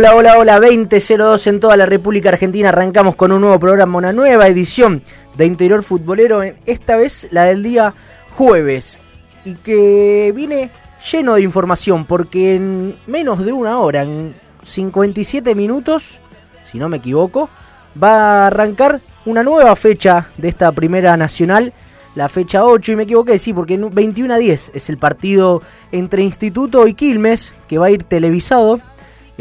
[0.00, 2.70] Hola, hola, hola, 2002 en toda la República Argentina.
[2.70, 5.02] Arrancamos con un nuevo programa, una nueva edición
[5.36, 7.92] de Interior Futbolero, en- esta vez la del día
[8.30, 8.98] jueves,
[9.44, 10.70] y que viene
[11.12, 16.16] lleno de información, porque en menos de una hora, en 57 minutos,
[16.72, 17.50] si no me equivoco,
[18.02, 21.74] va a arrancar una nueva fecha de esta primera nacional,
[22.14, 25.60] la fecha 8, y me equivoqué, sí, porque en 21 a 10 es el partido
[25.92, 28.80] entre Instituto y Quilmes, que va a ir televisado.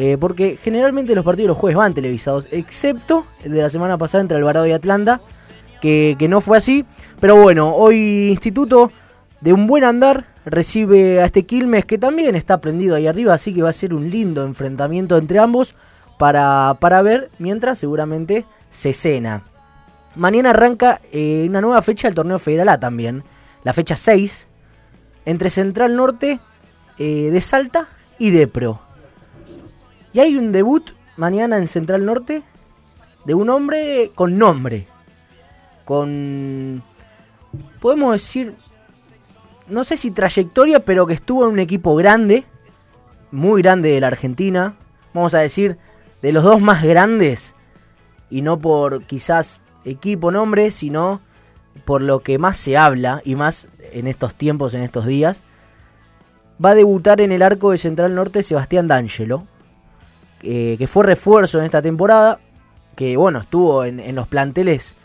[0.02, 4.22] Eh, porque generalmente los partidos los jueves van televisados, excepto el de la semana pasada
[4.22, 5.19] entre Alvarado y Atlanta,
[5.81, 6.86] que, que no fue así.
[7.19, 8.94] Pero bueno, hoy Instituto
[9.42, 13.53] de un buen andar recibe a este Quilmes que también está prendido ahí arriba, así
[13.53, 15.75] que va a ser un lindo enfrentamiento entre ambos
[16.17, 19.44] para, para ver mientras seguramente se cena.
[20.16, 23.25] Mañana arranca eh, una nueva fecha del torneo Federal A también,
[23.66, 24.47] la fecha 6,
[25.25, 26.39] entre Central Norte
[26.97, 28.88] eh, de Salta y Depro.
[30.14, 32.44] Y hay un debut mañana en Central Norte
[33.26, 34.88] de un hombre con nombre.
[35.86, 36.84] Con.
[37.80, 38.56] Podemos decir.
[39.67, 42.44] No sé si trayectoria, pero que estuvo en un equipo grande.
[43.32, 44.76] Muy grande de la Argentina.
[45.14, 45.78] Vamos a decir,
[46.23, 47.54] de los dos más grandes.
[48.32, 51.22] Y no por quizás equipo, nombre, sino
[51.86, 53.22] por lo que más se habla.
[53.23, 55.44] Y más en estos tiempos, en estos días.
[56.64, 59.45] Va a debutar en el arco de Central Norte Sebastián D'Angelo
[60.39, 62.39] que fue refuerzo en esta temporada,
[62.95, 64.95] que bueno, estuvo en, en los planteles.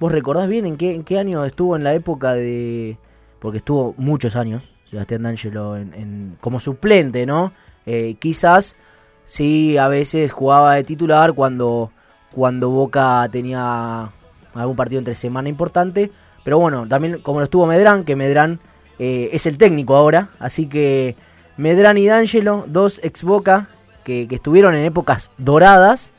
[0.00, 2.96] ¿Vos recordás bien en qué, en qué año estuvo en la época de...
[3.38, 7.52] Porque estuvo muchos años, Sebastián D'Angelo, en- como suplente, ¿no?
[7.86, 8.76] Eh, quizás
[9.24, 11.90] sí, a veces jugaba de titular cuando,
[12.34, 14.10] cuando Boca tenía
[14.54, 16.10] algún partido entre semana importante.
[16.42, 18.60] Pero bueno, también como lo estuvo Medrán, que Medrán
[18.98, 20.30] eh, es el técnico ahora.
[20.38, 21.16] Así que
[21.56, 23.68] Medrán y D'Angelo, dos ex Boca,
[24.04, 26.10] que, que estuvieron en épocas doradas.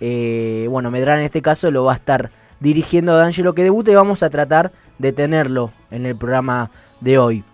[0.00, 2.30] Eh, bueno, Medrán en este caso lo va a estar
[2.60, 7.18] dirigiendo a D'Angelo que debute y vamos a tratar de tenerlo en el programa de
[7.18, 7.44] hoy.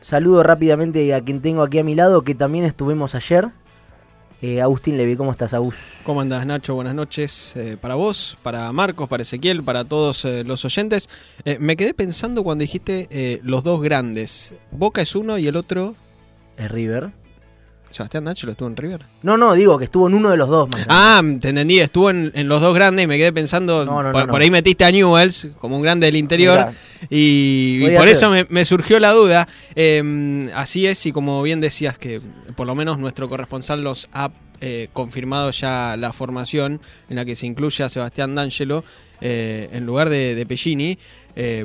[0.00, 3.48] Saludo rápidamente a quien tengo aquí a mi lado, que también estuvimos ayer.
[4.40, 5.74] Eh, Agustín Levi, ¿cómo estás, Agus?
[6.04, 6.76] ¿Cómo andás, Nacho?
[6.76, 11.08] Buenas noches eh, para vos, para Marcos, para Ezequiel, para todos eh, los oyentes.
[11.58, 14.54] Me quedé pensando cuando dijiste los dos grandes.
[14.70, 15.96] Boca es uno y el otro.
[16.56, 17.10] ¿Es River?
[17.90, 19.02] Sebastián Nacho lo estuvo en River.
[19.22, 20.68] No, no, digo que estuvo en uno de los dos.
[20.68, 23.84] más Ah, te entendí, estuvo en, en los dos grandes y me quedé pensando.
[23.84, 26.58] No, no, por, no, por ahí metiste a Newells como un grande del interior.
[26.58, 26.72] Mirá.
[27.10, 29.48] Y, por eso me, me surgió la duda.
[29.74, 32.20] Eh, así es, y como bien decías, que
[32.56, 37.36] por lo menos nuestro corresponsal los ha eh, confirmado ya la formación en la que
[37.36, 38.84] se incluye a Sebastián D'Angelo
[39.20, 40.98] eh, en lugar de, de Pellini,
[41.36, 41.64] eh,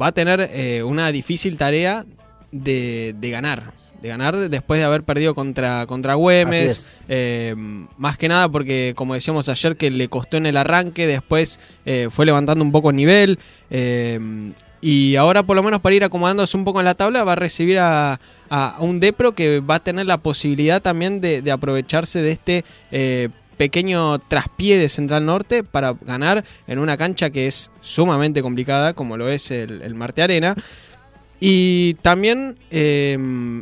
[0.00, 2.04] va a tener eh, una difícil tarea
[2.52, 3.72] de, de ganar.
[4.00, 6.68] De ganar después de haber perdido contra, contra Güemes.
[6.68, 6.86] es.
[7.08, 7.54] Eh,
[7.98, 12.08] más que nada porque, como decíamos ayer, que le costó en el arranque, después eh,
[12.10, 13.38] fue levantando un poco el nivel.
[13.70, 14.52] eh,
[14.82, 17.36] y ahora, por lo menos, para ir acomodándose un poco en la tabla, va a
[17.36, 18.18] recibir a,
[18.48, 22.64] a un Depro que va a tener la posibilidad también de, de aprovecharse de este
[22.90, 28.94] eh, pequeño traspié de Central Norte para ganar en una cancha que es sumamente complicada,
[28.94, 30.54] como lo es el, el Marte Arena.
[31.40, 33.18] Y también eh,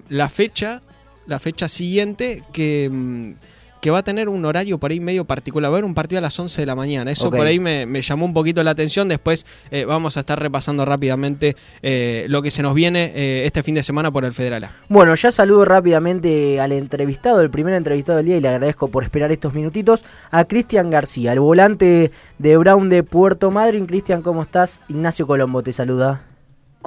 [0.08, 0.82] la fecha,
[1.26, 3.32] la fecha siguiente, que, mm,
[3.80, 5.70] que va a tener un horario por ahí medio particular.
[5.70, 7.10] Va a haber un partido a las 11 de la mañana.
[7.10, 9.08] Eso por ahí me, me llamó un poquito la atención.
[9.08, 13.62] Después eh, vamos a estar repasando rápidamente eh, lo que se nos viene eh, este
[13.62, 14.72] fin de semana por el Federal A.
[14.88, 19.04] Bueno, ya saludo rápidamente al entrevistado, el primer entrevistado del día, y le agradezco por
[19.04, 23.86] esperar estos minutitos, a Cristian García, el volante de Brown de Puerto Madryn.
[23.86, 24.81] Cristian, ¿cómo estás?
[24.88, 26.27] Ignacio Colombo te saluda.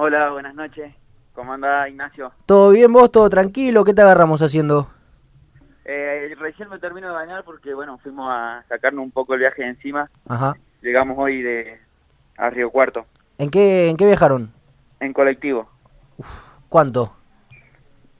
[0.04, 0.92] Hola, buenas noches.
[1.32, 2.32] ¿Cómo anda Ignacio?
[2.44, 3.12] ¿Todo bien vos?
[3.12, 3.84] ¿Todo tranquilo?
[3.84, 4.90] ¿Qué te agarramos haciendo?
[5.84, 9.62] Eh, recién me termino de bañar porque, bueno, fuimos a sacarnos un poco el viaje
[9.62, 10.10] de encima.
[10.28, 10.56] Ajá.
[10.80, 11.78] Llegamos hoy de
[12.36, 13.06] a Río Cuarto,
[13.38, 14.52] ¿En qué, ¿En qué viajaron?
[14.98, 15.68] en colectivo,
[16.68, 17.14] ¿Cuánto?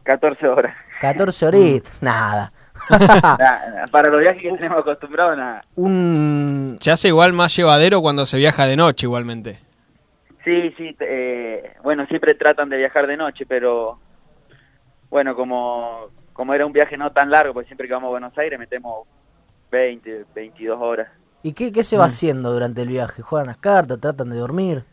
[0.04, 0.76] 14 horas.
[1.00, 1.92] 14 horitas.
[2.00, 2.52] Nada.
[2.90, 5.64] Nah, nah, para los viajes que tenemos acostumbrados, nada.
[5.74, 6.76] Un...
[6.80, 9.71] Se hace igual más llevadero cuando se viaja de noche igualmente.
[10.44, 13.98] Sí, sí, eh, bueno, siempre tratan de viajar de noche, pero
[15.08, 18.36] bueno, como, como era un viaje no tan largo, pues siempre que vamos a Buenos
[18.38, 19.06] Aires metemos
[19.70, 21.08] 20, 22 horas.
[21.44, 23.22] ¿Y qué, qué se va haciendo durante el viaje?
[23.22, 24.00] ¿Juegan las cartas?
[24.00, 24.84] ¿Tratan de dormir?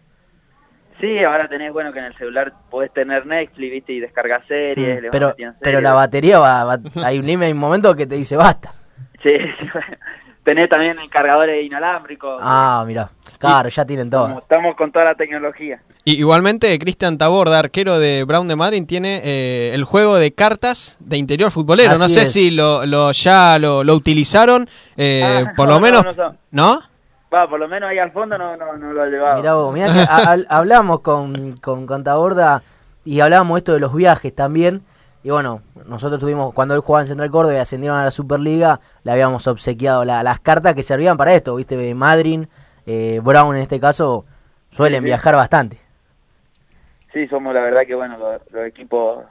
[0.99, 5.01] Sí, ahora tenés, bueno, que en el celular podés tener Netflix, viste, y descargar series.
[5.01, 5.07] Mm.
[5.11, 8.35] Pero, pero la batería va, va- hay un límite, hay un momento que te dice
[8.35, 8.73] basta.
[9.23, 9.29] Sí,
[9.59, 9.97] sí, bueno.
[10.43, 12.39] tenés también cargadores inalámbricos.
[12.43, 13.09] Ah, mira.
[13.39, 14.39] Claro, ya tienen Como todo.
[14.39, 15.81] estamos con toda la tecnología.
[16.03, 20.97] Y igualmente, Cristian Taborda, arquero de Brown de Madrid, tiene eh, el juego de cartas
[20.99, 21.97] de interior futbolero.
[21.97, 22.31] no sé es.
[22.33, 26.13] si lo, lo- ya lo, lo utilizaron, eh, Ah, por no, lo no, menos, no
[26.13, 26.37] son.
[26.51, 26.81] ¿no?
[27.33, 29.37] Va, por lo menos ahí al fondo no, no, no lo ha llevado.
[29.37, 32.61] Mirá vos, mirá que ha- ha- hablamos con, con, con Taborda
[33.05, 34.81] y hablábamos esto de los viajes también.
[35.23, 38.79] Y bueno, nosotros tuvimos, cuando él jugaba en Central Córdoba y ascendieron a la Superliga,
[39.03, 41.93] le habíamos obsequiado la- las cartas que servían para esto, ¿viste?
[41.93, 42.45] Madrid,
[42.91, 44.25] eh, Brown en este caso,
[44.71, 45.79] suelen Sí, viajar bastante.
[47.13, 49.25] Sí, somos la verdad que, bueno, los, los equipos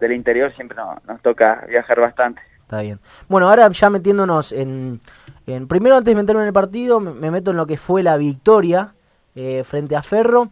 [0.00, 2.40] del interior siempre nos, nos toca viajar bastante.
[2.62, 2.98] Está bien.
[3.28, 5.00] Bueno, ahora ya metiéndonos en,
[5.46, 8.02] en- Primero, antes de meterme en el partido, me, me meto en lo que fue
[8.02, 8.94] la victoria
[9.34, 10.48] eh, frente a Ferro.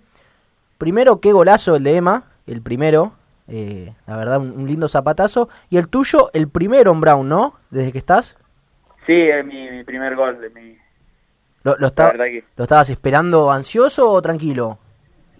[0.78, 3.12] Primero, qué golazo el de Emma, el primero.
[3.48, 5.48] eh, la verdad, un, un lindo zapatazo.
[5.70, 7.54] Y el tuyo, el primero en Brown, ¿no?
[7.70, 8.36] Desde que estás.
[9.06, 10.40] Sí, es mi, mi primer gol.
[10.40, 10.76] De mi,
[11.62, 12.44] ¿Lo, lo, la esta- verdad que...
[12.56, 14.78] ¿Lo estabas esperando ansioso o tranquilo?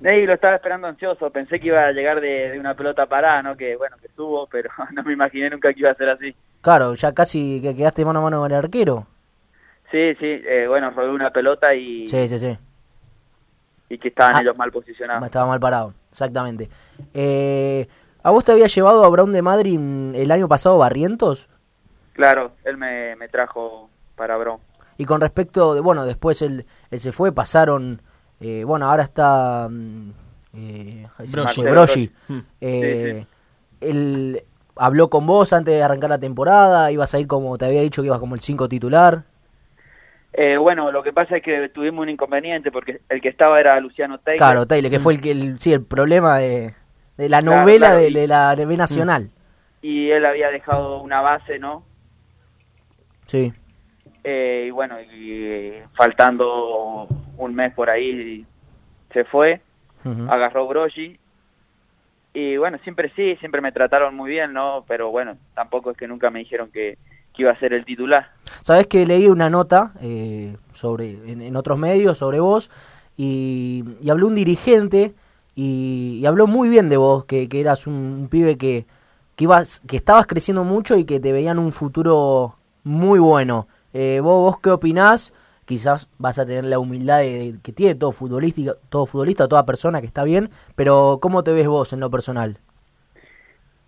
[0.03, 1.31] Sí, lo estaba esperando ansioso.
[1.31, 3.57] Pensé que iba a llegar de, de una pelota parada, ¿no?
[3.57, 6.35] Que, bueno, que estuvo, pero no me imaginé nunca que iba a ser así.
[6.63, 9.07] Claro, ya casi que quedaste mano a mano con el arquero.
[9.91, 12.57] Sí, sí, eh, bueno, rodé una pelota y, Sí, sí, sí.
[13.89, 14.41] y que estaban Ah.
[14.41, 15.25] ellos mal posicionados.
[15.25, 16.69] Estaba mal parado, exactamente.
[17.13, 17.89] Eh,
[18.23, 21.49] ¿A vos te había llevado a Brown de Madrid mm, el año pasado Barrientos?
[22.13, 24.59] Claro, él me, me trajo para Bron.
[25.01, 28.03] Y con respecto, de, bueno, después él, él se fue, pasaron,
[28.39, 30.11] eh, bueno, ahora está mm,
[30.53, 31.07] eh.
[32.29, 32.39] Mm.
[32.61, 33.27] Eh,
[33.81, 34.43] Él
[34.77, 38.03] habló con vos antes de arrancar la temporada, ibas a ir como, te había dicho
[38.03, 39.23] que ibas como el 5 titular.
[40.35, 43.81] Eh, bueno, lo que pasa es que tuvimos un inconveniente porque el que estaba era
[43.81, 44.37] Luciano Taylor.
[44.37, 46.75] Claro, Taylor, que fue el, que el, sí, el problema de,
[47.17, 49.31] de la Claro, novela claro, de, y- de la B Nacional.
[49.81, 51.85] Y él había dejado una base, ¿no?
[53.29, 53.51] Sí.
[54.23, 57.09] Eh, y bueno, y faltando
[57.39, 58.45] un mes por ahí
[59.13, 59.61] se fue,
[60.29, 61.19] agarró Brogi.
[62.33, 64.85] Y bueno, siempre sí, siempre me trataron muy bien, ¿no?
[64.87, 66.97] Pero bueno, tampoco es que nunca me dijeron que,
[67.35, 68.31] que iba a ser el titular.
[68.63, 72.71] Sabes que leí una nota eh, sobre en, en otros medios sobre vos
[73.17, 75.15] y, y habló un dirigente
[75.57, 78.85] y, y habló muy bien de vos, que, que eras un, un pibe que,
[79.35, 83.67] que ibas, que estabas creciendo mucho y que te veían un futuro muy bueno.
[83.93, 85.33] Eh, vos, vos qué opinás?
[85.65, 89.67] Quizás vas a tener la humildad de, de- que tiene todo futbolista, todo futbolista, toda
[89.67, 92.59] persona que está bien, pero ¿cómo te ves vos en lo personal?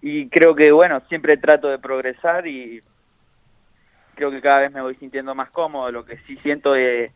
[0.03, 2.81] Y creo que, bueno, siempre trato de progresar y
[4.15, 5.91] creo que cada vez me voy sintiendo más cómodo.
[5.91, 7.13] Lo que sí siento es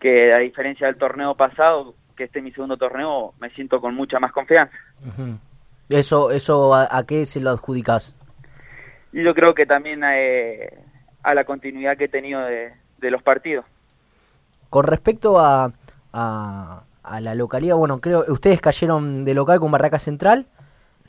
[0.00, 3.94] que a diferencia del torneo pasado, que este es mi segundo torneo, me siento con
[3.94, 4.76] mucha más confianza.
[5.88, 8.14] Eso, eso a, a qué se lo adjudicás?
[9.12, 10.68] Y yo creo que también eh,
[11.22, 13.64] a la continuidad que he tenido de, de los partidos.
[14.70, 15.72] Con respecto a,
[16.12, 20.46] a, a la localidad, bueno, creo ustedes cayeron de local con Barraca Central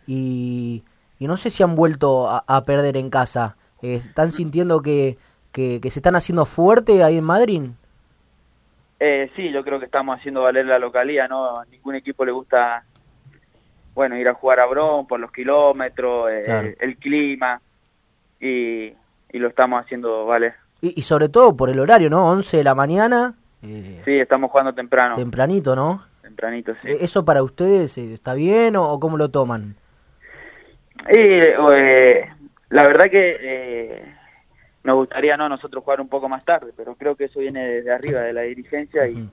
[0.05, 0.84] y,
[1.20, 3.55] y no sé si han vuelto a, a perder en casa.
[3.82, 5.17] Eh, ¿Están sintiendo que,
[5.51, 7.62] que, que se están haciendo fuerte ahí en Madrid?
[9.00, 11.60] Eh, sí, yo creo que estamos haciendo valer la localidad, ¿no?
[11.60, 12.84] A ningún equipo le gusta,
[13.93, 16.67] bueno, ir a jugar a Bron por los kilómetros, eh, Claro.
[16.67, 17.60] el, el clima,
[18.39, 18.93] y,
[19.34, 20.54] y lo estamos haciendo valer.
[20.82, 22.25] Y, y sobre todo por el horario, ¿no?
[22.30, 26.06] 11 de la mañana, eh, Sí, estamos jugando temprano, tempranito, ¿no?
[26.22, 26.88] tempranito, sí.
[26.90, 29.75] Eh, ¿Eso para ustedes eh, está bien o, o cómo lo toman?
[31.10, 32.30] Y eh,
[32.70, 34.16] la verdad que eh,
[34.84, 37.92] nos gustaría no nosotros jugar un poco más tarde, pero creo que eso viene desde
[37.92, 39.30] arriba, de la dirigencia, y,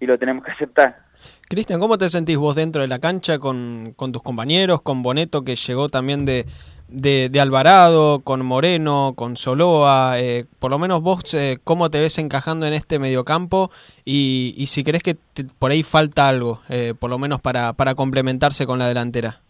[0.00, 1.04] y lo tenemos que aceptar.
[1.48, 5.44] Cristian, ¿cómo te sentís vos dentro de la cancha con, con tus compañeros, con Boneto
[5.44, 6.46] que llegó también de,
[6.88, 10.20] de, de Alvarado, con Moreno, con Soloa?
[10.20, 13.70] eh, por lo menos vos, eh, ¿cómo te ves encajando en este mediocampo?
[14.04, 17.72] Y, y si crees que te- por ahí falta algo, eh, por lo menos para,
[17.72, 19.40] para complementarse con la delantera.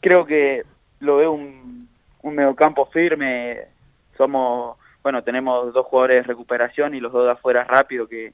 [0.00, 0.64] Creo que
[1.00, 1.88] lo veo un,
[2.22, 3.58] un mediocampo firme.
[4.16, 8.32] Somos, bueno, tenemos dos jugadores de recuperación y los dos de afuera rápido, que,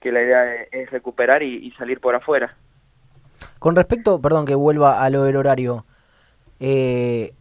[0.00, 2.56] que la idea es, es recuperar y, y salir por afuera.
[3.58, 5.84] Con respecto, perdón que vuelva a lo del horario,
[6.64, 7.34] eh,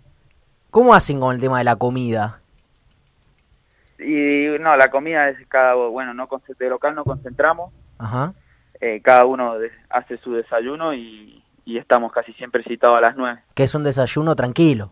[0.71, 2.39] ¿cómo hacen con el tema de la comida?
[3.99, 8.33] Y no, la comida es cada, bueno, no de local no concentramos, Ajá.
[8.79, 13.15] eh, cada uno de- hace su desayuno y, y estamos casi siempre citados a las
[13.15, 13.41] nueve.
[13.53, 14.91] Que es un desayuno tranquilo.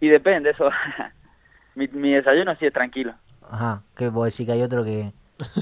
[0.00, 0.68] Y depende, eso.
[1.74, 3.14] mi, mi desayuno sí es tranquilo.
[3.50, 3.82] Ajá.
[3.96, 5.12] Que puedo decir que hay otro que,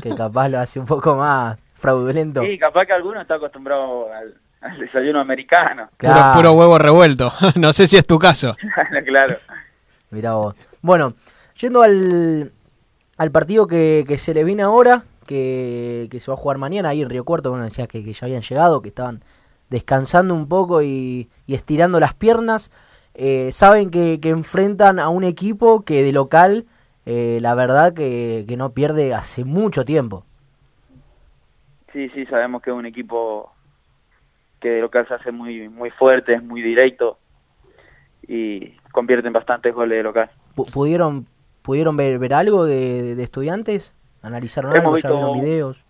[0.02, 2.42] que capaz lo hace un poco más fraudulento.
[2.42, 5.88] Sí, capaz que alguno está acostumbrado al, al desayuno americano.
[5.96, 6.34] Puro, Claro.
[6.38, 7.32] puro huevo revuelto.
[7.56, 8.56] no sé si es tu caso.
[9.06, 9.36] claro.
[10.10, 10.54] Mirá vos.
[10.82, 11.14] Bueno,
[11.60, 12.52] yendo al,
[13.16, 16.88] al partido que, que se le viene ahora, que, que se va a jugar mañana
[16.88, 19.22] ahí en Río Cuarto, bueno, decías que, que ya habían llegado, que estaban
[19.68, 22.72] descansando un poco y, y estirando las piernas.
[23.14, 26.66] Eh, saben que, que enfrentan a un equipo que de local,
[27.06, 30.24] eh, la verdad que, que no pierde hace mucho tiempo.
[31.92, 33.52] Sí, sí, sabemos que es un equipo
[34.60, 37.18] que de local se hace muy, muy fuerte, es muy directo
[38.26, 40.30] y convierten bastantes goles de local.
[40.56, 41.26] Pu- ¿Pudieron,
[41.62, 43.94] pudieron ver, ver algo de, de- de estudiantes?
[44.22, 44.88] ¿Analizaron algo?
[44.88, 45.84] Hemos ¿Ya visto- vieron videos?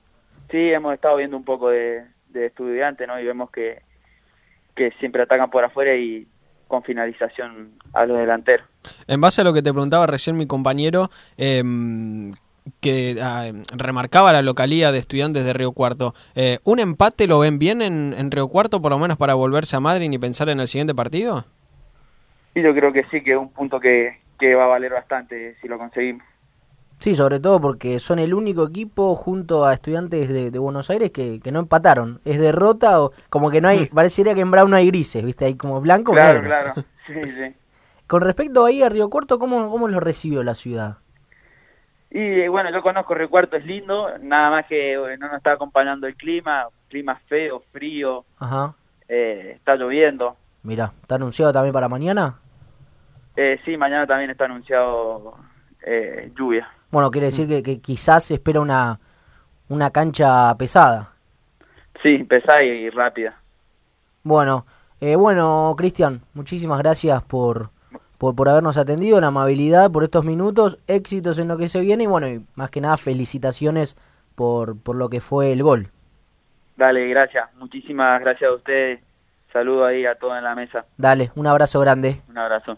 [0.50, 3.18] Sí, hemos estado viendo un poco de, de estudiantes, ¿no?
[3.20, 3.82] Y vemos que,
[4.74, 6.26] que siempre atacan por afuera y
[6.68, 8.66] con finalización a los delanteros.
[9.08, 12.32] En base a lo que te preguntaba recién mi compañero, em,
[12.80, 17.58] que ah, remarcaba la localía de estudiantes de Río Cuarto, eh, ¿un empate lo ven
[17.58, 20.60] bien en, en Río Cuarto, por lo menos para volverse a Madrid y pensar en
[20.60, 21.44] el siguiente partido?
[22.54, 25.56] Y yo creo que sí, que es un punto que, que va a valer bastante
[25.60, 26.24] si lo conseguimos.
[26.98, 31.10] Sí, sobre todo porque son el único equipo junto a estudiantes de, de Buenos Aires
[31.12, 32.20] que, que no empataron.
[32.26, 35.46] Es derrota o como que no hay, pareciera que en Brown no hay grises, ¿viste?
[35.46, 36.42] Hay como blanco Claro, negro.
[36.42, 36.74] claro.
[37.06, 37.54] Sí, sí.
[38.06, 40.98] Con respecto ahí a Río Cuarto, ¿cómo, cómo lo recibió la ciudad?
[42.10, 45.36] Y eh, bueno, yo conozco Río Cuarto, es lindo, nada más que eh, no nos
[45.36, 48.74] está acompañando el clima, clima feo, frío, Ajá.
[49.08, 50.36] eh, está lloviendo.
[50.64, 52.38] Mirá, ¿está anunciado también para mañana?
[53.36, 55.34] Eh, sí, mañana también está anunciado
[55.82, 56.68] eh, lluvia.
[56.90, 58.98] Bueno, quiere decir que, que quizás se espera una,
[59.68, 61.12] una cancha pesada.
[62.02, 63.38] Sí, pesada y rápida.
[64.24, 64.66] Bueno,
[65.00, 67.70] eh, bueno, Cristian, muchísimas gracias por,
[68.20, 72.04] por, por habernos atendido, la amabilidad por estos minutos, éxitos en lo que se viene
[72.04, 73.96] y bueno, y más que nada felicitaciones
[74.34, 75.88] por, por lo que fue el gol.
[76.76, 77.48] Dale, gracias.
[77.56, 79.00] Muchísimas gracias a ustedes.
[79.54, 80.84] Saludo ahí a todos en la mesa.
[80.98, 82.20] Dale, un abrazo grande.
[82.28, 82.76] Un abrazo.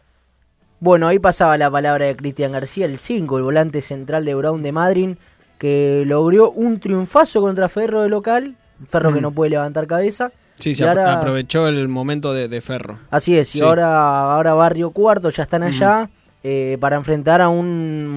[0.79, 4.63] Bueno, ahí pasaba la palabra de Cristian García, el 5, el volante central de Brown
[4.63, 5.17] de Madrid,
[5.59, 8.55] que logró un triunfazo contra Ferro de local,
[8.87, 9.23] Ferro que Mm.
[9.23, 10.31] no puede levantar cabeza.
[10.59, 12.99] Sí, Y se ahora- aprovechó el momento de, de Ferro.
[13.11, 13.65] Así es, y Sí.
[13.65, 16.09] ahora, ahora Barrio Cuarto ya están allá
[16.45, 17.67] eh, para enfrentar a un,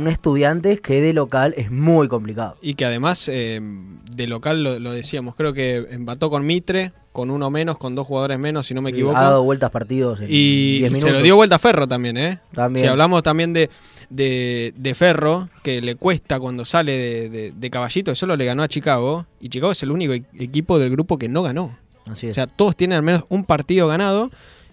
[0.02, 2.58] un estudiante que de local es muy complicado.
[2.62, 3.62] Y que además, eh,
[4.16, 8.08] de local lo, lo decíamos, creo que empató con Mitre, con uno menos, con dos
[8.08, 9.16] jugadores menos, si no me equivoco.
[9.16, 12.40] Ha dado vueltas partidos en Y 10 se lo dio vuelta a Ferro también, ¿eh?
[12.54, 12.86] También.
[12.86, 13.70] Si hablamos también de,
[14.10, 18.46] de, de Ferro, que le cuesta cuando sale de, de- de Caballito, que solo le
[18.46, 21.78] ganó a Chicago, y Chicago es el único e- equipo del grupo que no ganó.
[22.10, 24.30] Así O sea, todos tienen al menos un partido ganado,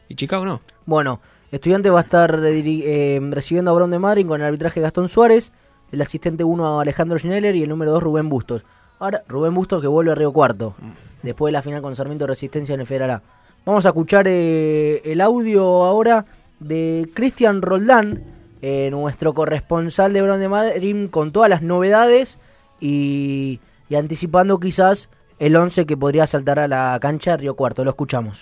[0.08, 0.60] y Chicago no.
[0.86, 1.20] Bueno,
[1.50, 5.08] Estudiante va a estar eh, eh, recibiendo a Brown de Madrid con el arbitraje Gastón
[5.08, 5.52] Suárez,
[5.92, 8.64] el asistente 1 Alejandro Schneller y el número 2 Rubén Bustos.
[8.98, 10.74] Ahora, Rubén Bustos que vuelve a Río Cuarto,
[11.22, 13.22] después de la final con Sarmiento Resistencia en el Federal A.
[13.64, 16.24] Vamos a escuchar eh, el audio ahora
[16.58, 18.24] de Cristian Roldán,
[18.60, 22.38] eh, nuestro corresponsal de Brown de Madrid, con todas las novedades
[22.80, 25.08] y, y anticipando quizás
[25.42, 27.82] el 11 que podría saltar a la cancha de Río Cuarto.
[27.82, 28.38] Lo escuchamos.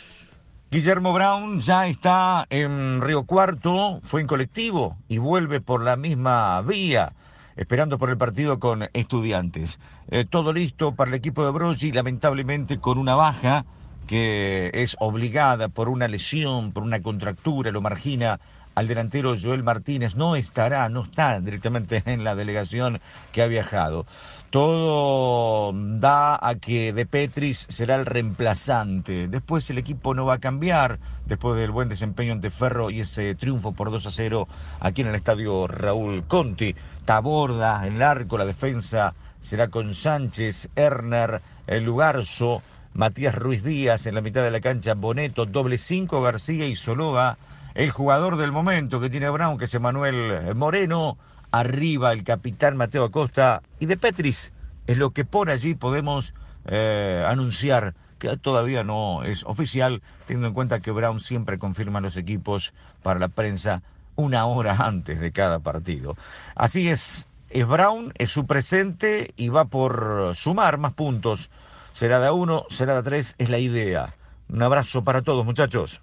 [0.70, 6.60] Guillermo Brown ya está en Río Cuarto, fue en colectivo y vuelve por la misma
[6.60, 7.14] vía,
[7.56, 9.80] esperando por el partido con estudiantes.
[10.10, 13.64] Eh, todo listo para el equipo de Brogi, lamentablemente con una baja
[14.06, 18.40] que es obligada por una lesión, por una contractura, lo margina
[18.80, 20.16] al delantero Joel Martínez.
[20.16, 24.06] No estará, no está directamente en la delegación que ha viajado.
[24.48, 29.28] Todo da a que De Petris será el reemplazante.
[29.28, 33.34] Después el equipo no va a cambiar, después del buen desempeño ante Ferro y ese
[33.34, 34.48] triunfo por 2 a 0
[34.80, 36.74] aquí en el estadio Raúl Conti.
[37.04, 42.62] Taborda en el arco, la defensa será con Sánchez, Erner, el Lugarzo,
[42.94, 47.36] Matías Ruiz Díaz en la mitad de la cancha, Boneto, doble cinco, García y Soloa.
[47.74, 51.18] El jugador del momento que tiene Brown, que es Emanuel Moreno.
[51.52, 54.52] Arriba el capitán Mateo Acosta y de Petris.
[54.86, 56.34] Es lo que por allí podemos
[56.66, 62.16] eh, anunciar que todavía no es oficial, teniendo en cuenta que Brown siempre confirma los
[62.16, 63.82] equipos para la prensa
[64.14, 66.16] una hora antes de cada partido.
[66.54, 71.50] Así es, es Brown, es su presente y va por sumar más puntos.
[71.92, 74.14] Será de uno, será de tres, es la idea.
[74.48, 76.02] Un abrazo para todos, muchachos.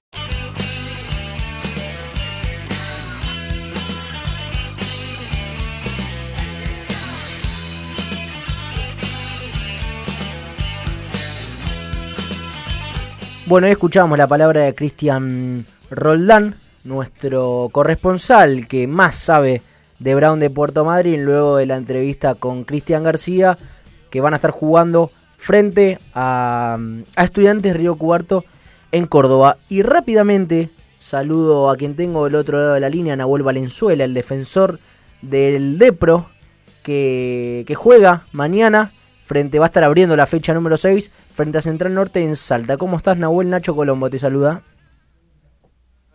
[13.51, 16.55] Bueno, escuchamos la palabra de Cristian Roldán,
[16.85, 19.61] nuestro corresponsal que más sabe
[19.99, 23.57] de Brown de Puerto Madryn, luego de la entrevista con Cristian García,
[24.09, 26.77] que van a estar jugando frente a,
[27.17, 28.45] Estudiantes Río Cuarto
[28.93, 29.57] en Córdoba.
[29.67, 34.13] Y rápidamente saludo a quien tengo del otro lado de la línea, Nahuel Valenzuela, el
[34.13, 34.79] defensor
[35.21, 36.29] del Depro,
[36.83, 38.93] que juega mañana
[39.31, 42.75] frente, va a estar abriendo la fecha número 6 frente a Central Norte en Salta.
[42.75, 43.49] ¿Cómo estás, Nahuel?
[43.49, 44.61] Nacho Colombo te saluda.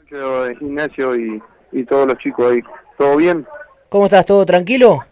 [0.03, 1.43] Nacho de gimnasio y,
[1.73, 2.61] y todos los chicos ahí.
[2.99, 3.47] ¿Todo bien?
[3.89, 4.27] ¿Cómo estás?
[4.27, 5.03] ¿Todo tranquilo?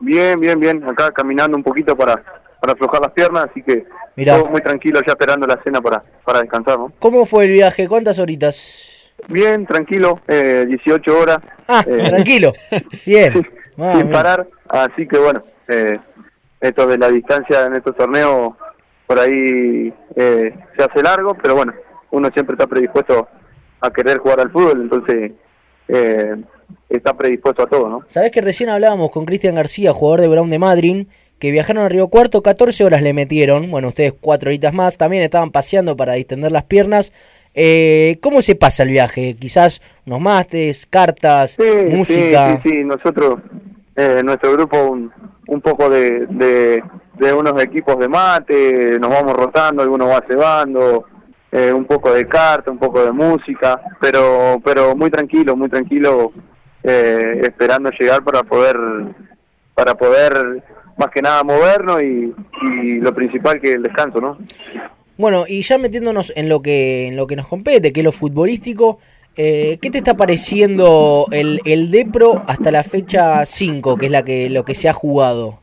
[0.00, 0.82] Bien, bien, bien.
[0.88, 2.14] Acá caminando un poquito para,
[2.58, 3.84] para aflojar las piernas, así que
[4.16, 4.38] Mirá.
[4.38, 6.90] todo muy tranquilo ya esperando la cena para, para descansar, ¿no?
[7.00, 7.86] ¿Cómo fue el viaje?
[7.86, 9.12] ¿Cuántas horitas?
[9.28, 11.38] Bien, tranquilo, eh, 18 horas.
[11.68, 12.54] Ah, eh, tranquilo.
[13.04, 13.46] Bien.
[13.76, 15.98] Ah, sin parar, así que bueno, eh,
[16.62, 18.54] esto de la distancia en estos torneos
[19.06, 21.74] por ahí eh, se hace largo, pero bueno,
[22.12, 23.28] uno siempre está predispuesto
[23.80, 25.32] a querer jugar al fútbol, entonces
[25.88, 26.36] eh,
[26.88, 28.04] está predispuesto a todo, ¿no?
[28.08, 31.88] Sabés que recién hablábamos con Cristian García, jugador de Brown de Madryn, que viajaron a
[31.88, 36.12] Río Cuarto, 14 horas le metieron, bueno, ustedes cuatro horitas más, también estaban paseando para
[36.14, 37.12] distender las piernas.
[37.54, 39.34] Eh, ¿Cómo se pasa el viaje?
[39.38, 42.60] Quizás unos mastes, cartas, Sí, música.
[42.62, 42.84] Sí, sí, sí.
[42.84, 43.40] nosotros,
[43.94, 45.12] eh, nuestro grupo, un,
[45.48, 51.04] un poco de, de, unos equipos de mate, nos vamos rotando, algunos va cebando,
[51.50, 56.32] eh, un poco de carta, un poco de música, pero pero muy tranquilo, muy tranquilo,
[56.82, 58.76] eh, esperando llegar para poder
[59.74, 60.62] para poder
[60.96, 64.38] más que nada movernos y, y lo principal que el descanso, ¿no?
[65.18, 68.98] Bueno, y ya metiéndonos en lo que en lo que nos compete, que lo futbolístico,
[69.36, 74.22] eh, ¿qué te está pareciendo el, el Depro hasta la fecha 5, que es la
[74.22, 75.60] que lo que se ha jugado?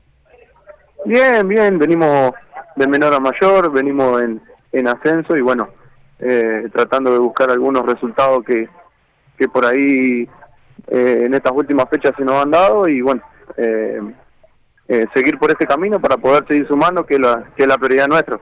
[1.05, 2.33] Bien, bien, venimos
[2.75, 5.69] de menor a mayor, venimos en, en ascenso y bueno,
[6.19, 8.67] eh, tratando de buscar algunos resultados que,
[9.37, 10.27] que por ahí
[10.87, 13.21] eh, en estas últimas fechas se nos han dado y bueno,
[13.57, 14.01] eh,
[14.87, 18.07] eh, seguir por este camino para poder seguir sumando, que la, que es la prioridad
[18.07, 18.39] nuestra.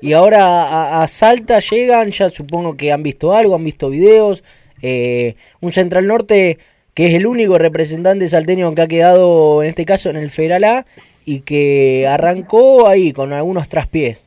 [0.00, 4.44] Y ahora a, Salta llegan, ya supongo que han visto algo, han visto videos.
[4.82, 6.58] eh, un Central Norte
[6.96, 10.86] que es el único representante salteño que ha quedado, en este caso, en el Federal
[11.26, 14.18] y que arrancó ahí con algunos traspiés.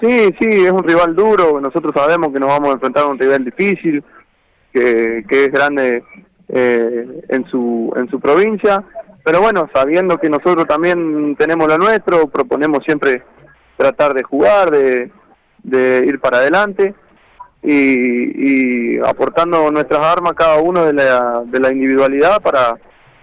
[0.00, 3.18] Sí, sí, es un rival duro, nosotros sabemos que nos vamos a enfrentar a un
[3.18, 4.02] rival difícil,
[4.72, 6.02] que, que es grande
[6.48, 8.82] eh, en su en su provincia,
[9.22, 13.22] pero bueno, sabiendo que nosotros también tenemos lo nuestro, proponemos siempre
[13.76, 15.10] tratar de jugar, de,
[15.62, 16.94] de ir para adelante
[17.62, 22.76] y, y aportando nuestras armas cada uno de la, de la individualidad para,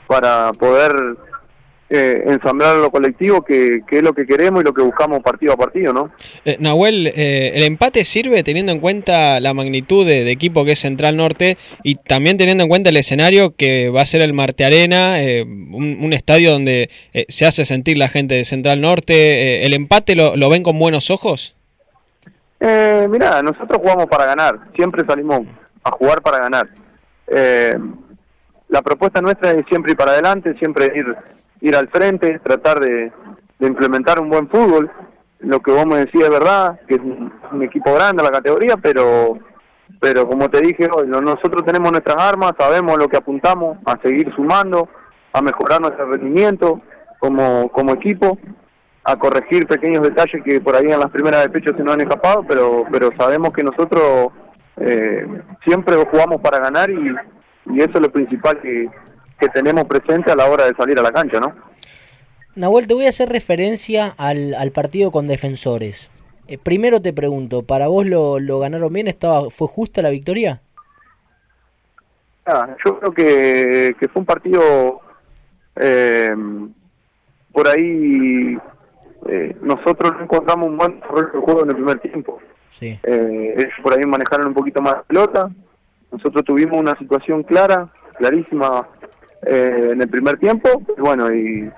[0.08, 0.94] para poder
[1.92, 5.54] eh, ensamblar lo colectivo, que, que es lo que queremos y lo que buscamos partido
[5.54, 6.12] a partido, ¿no?
[6.46, 10.72] Eh, Nahuel, eh, ¿el empate sirve teniendo en cuenta la magnitud de, de equipo que
[10.72, 14.34] es Central Norte y también teniendo en cuenta el escenario que va a ser el
[14.34, 18.80] Marte Arena, eh, un, un estadio donde eh, se hace sentir la gente de Central
[18.80, 19.14] Norte?
[19.14, 21.56] Eh, ¿El empate lo, lo ven con buenos ojos?
[22.60, 25.42] Eh, mira, nosotros jugamos para ganar, siempre salimos
[25.84, 26.70] a jugar para ganar.
[27.28, 27.76] Eh,
[28.70, 31.06] la propuesta nuestra es siempre ir para adelante, siempre ir
[31.62, 33.12] ir al frente, tratar de,
[33.60, 34.92] de implementar un buen fútbol.
[35.40, 37.32] Lo que vos me decís es verdad, que es un,
[37.64, 39.38] equipo grande la categoría, pero
[40.00, 44.00] pero como te dije hoy, no- nosotros tenemos nuestras armas, sabemos lo que apuntamos, a
[44.02, 44.88] seguir sumando,
[45.34, 46.82] a mejorar nuestro rendimiento
[47.20, 48.38] como, como equipo,
[49.04, 52.02] a corregir pequeños detalles que por ahí en las primeras de pecho se nos han
[52.02, 54.30] escapado, pero, pero sabemos que nosotros
[54.78, 55.28] eh,
[55.66, 57.16] siempre jugamos para ganar y,
[57.66, 58.90] y eso es lo principal que,
[59.42, 61.54] que tenemos presente a la hora de salir a la cancha, ¿no?
[62.56, 66.10] Nahuel, te voy a hacer referencia al, al partido con defensores.
[66.48, 69.08] Eh, primero te pregunto, ¿para vos lo, lo ganaron bien?
[69.08, 70.62] ¿Estaba, ¿Fue justa la victoria?
[72.46, 75.02] Ah, yo creo que, que fue un partido
[75.76, 76.36] eh,
[77.52, 78.58] por ahí
[79.28, 82.40] eh, nosotros no encontramos un buen desarrollo de juego en el primer tiempo.
[82.72, 83.00] Sí.
[83.04, 85.50] Eh, ellos por ahí manejaron un poquito más la pelota.
[86.12, 88.88] Nosotros tuvimos una situación clara, clarísima
[89.46, 91.72] eh, en el primer tiempo, y bueno, y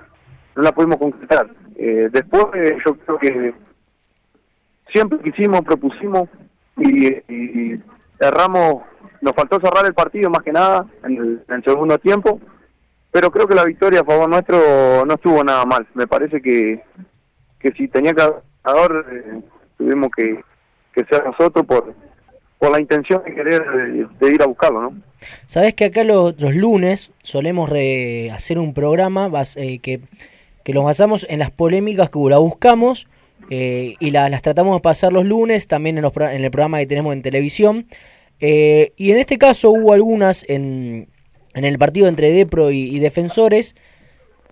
[0.56, 1.48] no la pudimos concretar.
[1.76, 3.54] Eh, después eh, yo creo que
[4.92, 6.28] siempre quisimos, propusimos
[6.76, 7.82] y, y
[8.20, 8.82] erramos,
[9.20, 12.40] nos faltó cerrar el partido más que nada en el, en el segundo tiempo,
[13.10, 15.86] pero creo que la victoria a favor nuestro no estuvo nada mal.
[15.94, 16.82] Me parece que,
[17.58, 18.22] que si tenía que
[18.62, 19.42] haber eh,
[19.76, 20.42] tuvimos que,
[20.92, 21.94] que ser nosotros por,
[22.64, 24.94] por la intención de querer eh, de ir a buscarlo, ¿no?
[25.48, 30.00] Sabes que acá los, lunes solemos re- hacer un programa eh, que,
[30.62, 33.06] que los basamos en las polémicas que la buscamos
[33.50, 36.78] eh, y la- las tratamos de pasar los lunes, también en, los, en el programa
[36.78, 37.86] que tenemos en televisión.
[38.40, 41.08] Eh, y en este caso hubo algunas en,
[41.54, 43.74] en el partido entre Depro y, y Defensores,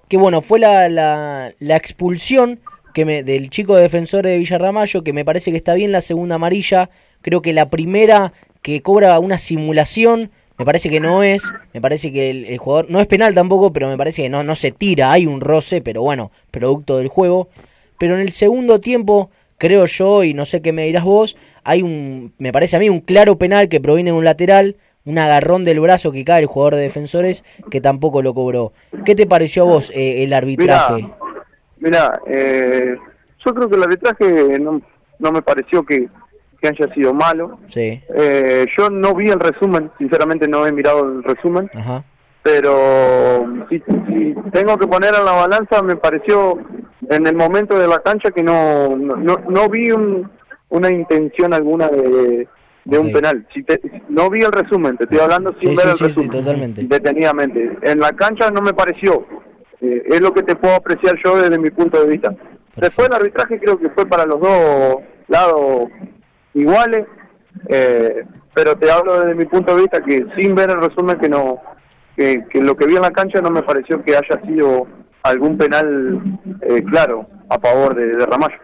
[0.09, 2.61] que bueno, fue la, la, la expulsión
[2.95, 6.35] que me, del chico defensor de Villarramayo, que me parece que está bien la segunda
[6.35, 6.91] amarilla,
[7.23, 12.13] creo que la primera que cobra una simulación, me parece que no es, me parece
[12.13, 15.11] que el, jugador, no es penal tampoco, pero me parece que no, no se tira,
[15.11, 17.49] hay un roce, pero bueno, producto del juego.
[17.99, 21.83] Pero en el segundo tiempo, creo yo, y no sé qué me dirás vos, hay
[21.83, 25.65] un, me parece a mí, un claro penal que proviene de un lateral, un agarrón
[25.65, 28.73] del brazo que cae el jugador de defensores, que tampoco lo cobró.
[29.05, 31.09] ¿Qué te pareció a vos eh, el arbitraje?
[31.79, 32.97] Mira, eh,
[33.45, 34.81] yo creo que el arbitraje no,
[35.19, 36.09] no me pareció que,
[36.63, 37.59] que haya sido malo.
[37.69, 42.05] Sí, Eh, yo no vi el resumen, sinceramente no he mirado el resumen, ajá.
[42.43, 46.59] pero si, si tengo que poner en la balanza, me pareció
[47.11, 50.31] en el momento de la cancha que no no, no, vi un-
[50.69, 52.49] una intención alguna de,
[52.85, 53.47] de un penal.
[53.53, 56.05] Si te- no vi el resumen, te estoy hablando sin Sí, ver sí, el sí,
[56.05, 56.83] resumen, totalmente.
[56.85, 57.77] detenidamente.
[57.83, 59.27] En la cancha no me pareció.
[59.81, 62.35] Eh, es lo que te puedo apreciar yo desde mi punto de vista.
[62.77, 64.97] Después el arbitraje creo que fue para los dos
[65.29, 65.89] lados
[66.55, 67.07] iguales,
[67.69, 71.29] eh, pero te hablo desde mi punto de vista que sin ver el resumen que
[71.29, 71.61] no
[72.17, 74.87] que, que lo que vi en la cancha no me pareció que haya sido
[75.23, 76.21] algún penal
[76.63, 78.57] eh, claro a favor de, de Ramallo.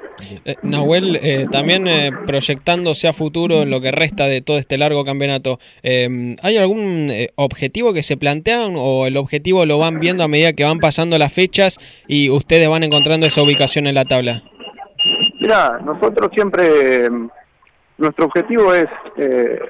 [0.44, 4.79] Eh, Nahuel, eh, también eh, proyectándose a futuro en lo que resta de todo este
[4.79, 10.01] largo campeonato, eh, ¿hay algún eh, objetivo que se plantean o el objetivo lo van
[10.01, 13.94] viendo a medida que van pasando las fechas y ustedes van encontrando esa ubicación en
[13.94, 14.42] la tabla?
[15.40, 17.11] Mira, nosotros siempre, eh,
[17.99, 19.61] nuestro objetivo es eh,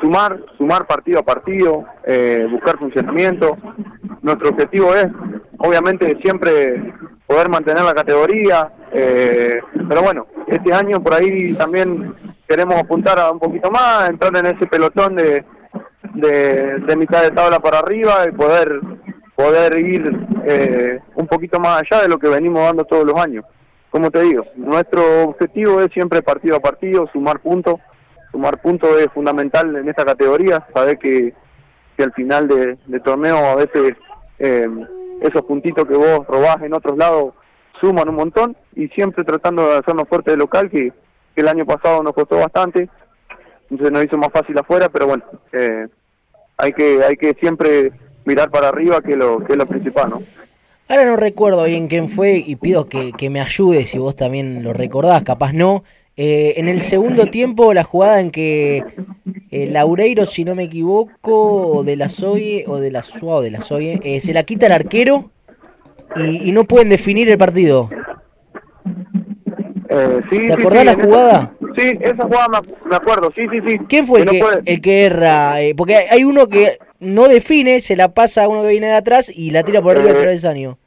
[0.00, 3.56] sumar, sumar partido a partido, eh, buscar funcionamiento.
[4.22, 5.06] Nuestro objetivo es,
[5.58, 6.92] obviamente, siempre
[7.26, 12.14] poder mantener la categoría, eh, pero bueno, este año por ahí también
[12.48, 15.44] queremos apuntar a un poquito más, entrar en ese pelotón de,
[16.14, 18.80] de, de mitad de tabla para arriba y poder
[19.36, 20.10] poder ir
[20.46, 23.44] eh, un poquito más allá de lo que venimos dando todos los años.
[23.90, 27.76] Como te digo, nuestro objetivo es siempre partido a partido, sumar puntos.
[28.30, 30.66] Sumar puntos es fundamental en esta categoría.
[30.74, 31.32] Sabes que,
[31.96, 33.94] que al final de, torneo a veces
[34.38, 34.68] eh,
[35.20, 37.34] esos puntitos que vos robás en otros lados
[37.80, 40.92] suman un montón y siempre tratando de hacernos fuerte de local, que,
[41.34, 42.88] que el año pasado nos costó bastante.
[43.70, 45.88] Entonces nos hizo más fácil afuera, pero bueno, eh,
[46.56, 47.92] hay que hay que siempre
[48.24, 50.22] mirar para arriba, que, lo, que es lo principal, ¿no?
[50.88, 54.62] Ahora no recuerdo bien quién fue y pido que, que me ayude si vos también
[54.62, 55.82] lo recordás, capaz no.
[56.16, 58.84] Eh, en el segundo tiempo, la jugada en que
[59.50, 63.42] eh, Laureiro, si no me equivoco, o de la Soye, o de la Sua, o
[63.42, 65.30] de la Soye, eh, se la quita el arquero
[66.16, 67.90] y, y no pueden definir el partido.
[69.88, 71.52] Eh, sí, ¿Te acordás sí, la en esa- jugada?
[71.76, 73.78] sí, esa jugada me, acuerdo, sí, sí, sí.
[73.88, 75.60] ¿Quién fue el no que, puede- el que erra?
[75.62, 78.94] Eh, porque hay uno que no define, se la pasa a uno que viene de
[78.96, 80.78] atrás y la tira por arriba del Eh, travesaño.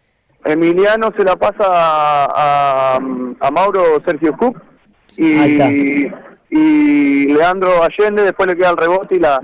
[0.45, 2.99] Emiliano se la pasa a, a,
[3.39, 4.59] a Mauro Sergio Cup
[5.17, 6.07] y,
[6.49, 9.41] y Leandro Allende después le queda el rebote y la,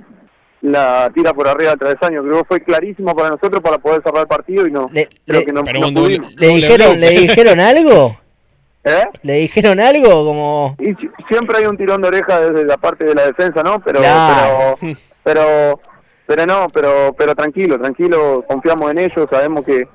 [0.62, 2.24] la tira por arriba del travesaño.
[2.24, 5.46] Creo que fue clarísimo para nosotros para poder cerrar el partido y no creo le-
[5.46, 6.34] que no, pudimos.
[6.36, 8.18] ¿Le dijeron, ¿Le dijeron algo?
[8.86, 9.04] ¿Eh?
[9.24, 10.10] ¿Le dijeron algo?
[10.26, 10.76] Como...
[10.80, 13.80] Y si- siempre hay un tirón de oreja desde la parte de la defensa, ¿no?
[13.80, 14.78] Pero Claro.
[14.80, 15.80] pero pero
[16.26, 19.88] pero no, pero pero tranquilo, tranquilo, confiamos en ellos, sabemos que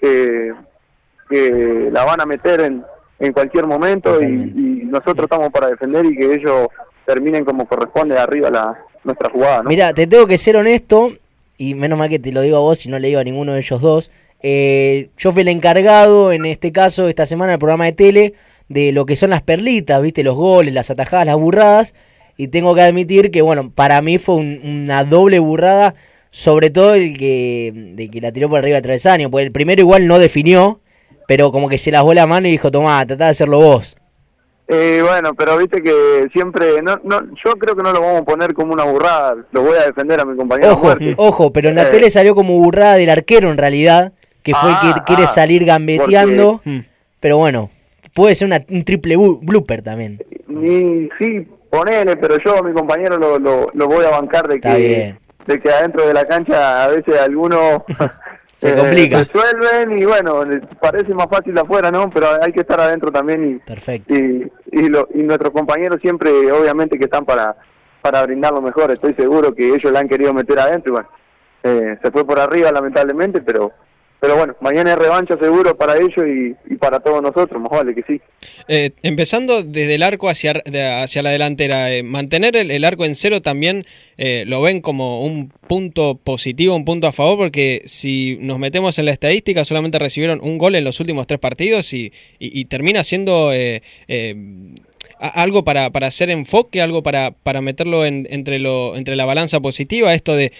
[0.00, 0.52] que,
[1.28, 2.84] que la van a meter en,
[3.18, 6.68] en cualquier momento y, y nosotros estamos para defender y que ellos
[7.04, 9.68] terminen como corresponde arriba la nuestra jugada, ¿no?
[9.70, 11.12] Mira, te tengo que ser honesto,
[11.56, 13.54] y menos mal que te lo digo a vos y no le digo a ninguno
[13.54, 14.10] de ellos dos.
[14.40, 18.34] Eh, yo fui el encargado, en este caso, esta semana, del programa de tele,
[18.68, 21.94] de lo que son las perlitas, viste, los goles, las atajadas, las burradas.
[22.40, 25.94] Y tengo que admitir que, bueno, para mí fue un- una doble burrada,
[26.30, 29.80] sobre todo el que, de que la tiró por arriba del travesaño, porque el primero
[29.82, 30.80] igual no definió,
[31.26, 33.96] pero como que se las la mano y dijo, tomá, tratá de hacerlo vos.
[34.68, 38.24] Eh, bueno, pero viste que siempre, no, no, yo creo que no lo vamos a
[38.24, 40.72] poner como una burrada, lo voy a defender a mi compañero.
[40.74, 41.14] Ojo, muerte.
[41.16, 44.12] ojo, pero en la Eh, tele salió como burrada del arquero en realidad,
[44.44, 46.60] que fue el Ah, que quiere ah, salir gambeteando.
[46.62, 46.84] porque-
[47.18, 47.70] Pero bueno,
[48.14, 50.22] puede ser una- un triple blooper también.
[50.46, 54.60] Ni, sí, ponele, pero yo a mi compañero lo, lo, lo voy a bancar de
[54.60, 57.82] que, de que adentro de la cancha a veces algunos
[58.58, 59.18] Se complica.
[59.22, 60.42] resuelven y bueno,
[60.80, 62.10] parece más fácil afuera, ¿no?
[62.10, 64.12] Pero hay que estar adentro también y, Perfecto.
[64.12, 67.54] y, y, lo- y nuestros compañeros siempre, obviamente, que están para,
[68.02, 68.90] para brindar lo mejor.
[68.90, 71.08] Estoy seguro que ellos la han querido meter adentro y bueno,
[71.62, 73.70] eh, se fue por arriba lamentablemente, pero
[74.20, 76.12] pero bueno, mañana es revancha seguro para ellos
[76.68, 78.20] y, para todos nosotros, más vale que sí.
[78.66, 80.60] Eh, empezando desde el arco hacia,
[81.02, 85.50] hacia la delantera, eh, mantener el, arco en cero también eh, lo ven como un
[85.68, 90.40] punto positivo, un punto a favor, porque si nos metemos en la estadística, solamente recibieron
[90.42, 93.82] un gol en los últimos tres partidos y, y- y termina siendo eh,
[95.20, 99.60] algo para, para hacer enfoque, algo para, para meterlo en- entre, lo, entre la balanza
[99.60, 100.50] positiva, esto de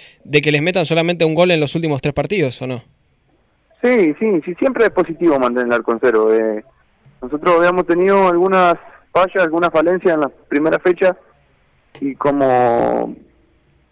[0.43, 2.85] que les metan solamente un gol en los últimos tres partidos, ¿o no?
[3.83, 6.35] Sí, sí, sí, siempre es positivo mantener el arco en cero.
[6.35, 6.65] Eh,
[7.23, 8.75] nosotros habíamos tenido algunas
[9.13, 11.17] fallas, algunas falencias en la primera fecha
[12.01, 13.15] y como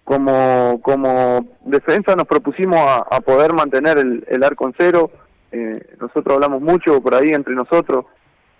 [0.05, 5.11] como como defensa nos propusimos a, poder mantener el, el arco en cero.
[5.53, 8.05] Eh, nosotros hablamos mucho por ahí entre nosotros,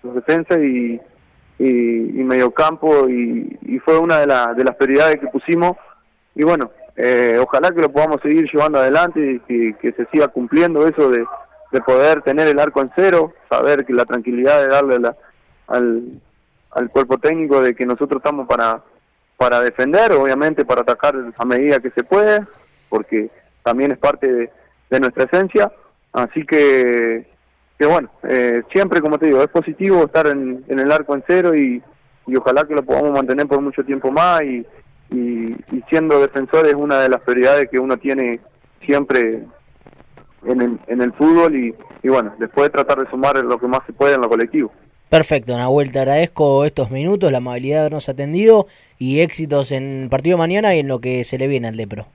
[0.03, 0.99] los defensas y,
[1.59, 5.73] y, y mediocampo y, y fue una de, la- de las prioridades que pusimos
[6.35, 10.87] y bueno, eh, ojalá que lo podamos seguir llevando adelante y que, se siga cumpliendo
[10.87, 11.23] eso de,
[11.71, 15.15] de poder tener el arco en cero, saber que la tranquilidad de darle la-
[15.67, 16.03] al,
[16.71, 18.81] al cuerpo técnico de que nosotros estamos para,
[19.37, 22.45] para defender, obviamente para atacar a medida que se puede,
[22.89, 23.29] porque
[23.63, 24.49] también es parte de,
[24.89, 25.71] de nuestra esencia,
[26.13, 27.27] así que,
[27.77, 31.23] que bueno, eh, siempre como te digo, es positivo estar en, en el arco en
[31.27, 31.83] cero y,
[32.25, 34.65] y ojalá que lo podamos mantener por mucho tiempo más y,
[35.09, 38.39] y, y siendo defensor es una de las prioridades que uno tiene
[38.85, 39.43] siempre
[40.45, 43.81] en el, en el fútbol y, y bueno, después tratar de sumar lo que más
[43.85, 44.71] se puede en lo colectivo.
[45.09, 48.67] Perfecto, Nahuel, te agradezco estos minutos, la amabilidad de habernos atendido
[48.99, 51.77] y éxitos en el partido de mañana y en lo que se le viene al
[51.77, 52.07] Depro.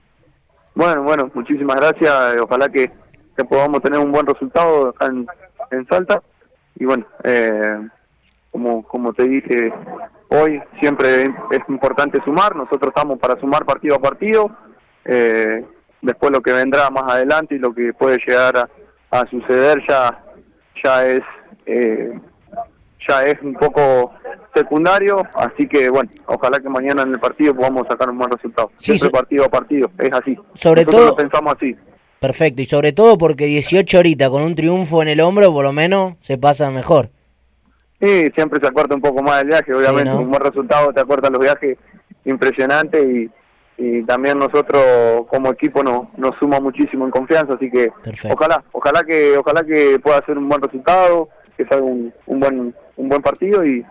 [0.75, 2.35] Bueno, bueno, muchísimas gracias.
[2.35, 2.91] eh, Ojalá que,
[3.35, 5.25] que podamos tener un buen resultado acá en,
[5.71, 6.21] en Salta.
[6.79, 7.79] Y bueno, eh,
[8.51, 9.73] como, como te dije
[10.33, 12.55] hoy, siempre es importante sumar.
[12.55, 14.49] Nosotros estamos para sumar partido a partido.
[15.05, 15.63] Eh,
[16.01, 18.69] después lo que vendrá más adelante y lo que puede llegar a,
[19.19, 20.23] a suceder ya,
[20.83, 21.21] ya es...
[21.65, 22.13] Eh,
[23.05, 24.13] ya es un poco
[24.55, 28.71] secundario, así que bueno, ojalá que mañana en el partido podamos sacar un buen resultado.
[28.77, 30.37] Sí, Siempre so- partido a partido, es así.
[30.53, 31.75] Sobre Nosotros todo- lo pensamos así.
[32.21, 35.73] Perfecto, y sobre todo porque 18 horitas con un triunfo en el hombro, por lo
[35.73, 37.09] menos se pasa mejor.
[38.03, 40.19] Sí, siempre se acorta un poco más el viaje, obviamente, ¿no?
[40.19, 41.77] un buen resultado te acortan los viajes
[42.25, 43.31] impresionantes y,
[43.77, 48.35] y también nosotros como equipo nos, nos suma muchísimo en confianza, así que Perfecto.
[48.35, 52.75] ojalá, ojalá que ojalá que pueda ser un buen resultado, que salga un, un buen
[52.97, 53.85] un buen partido y,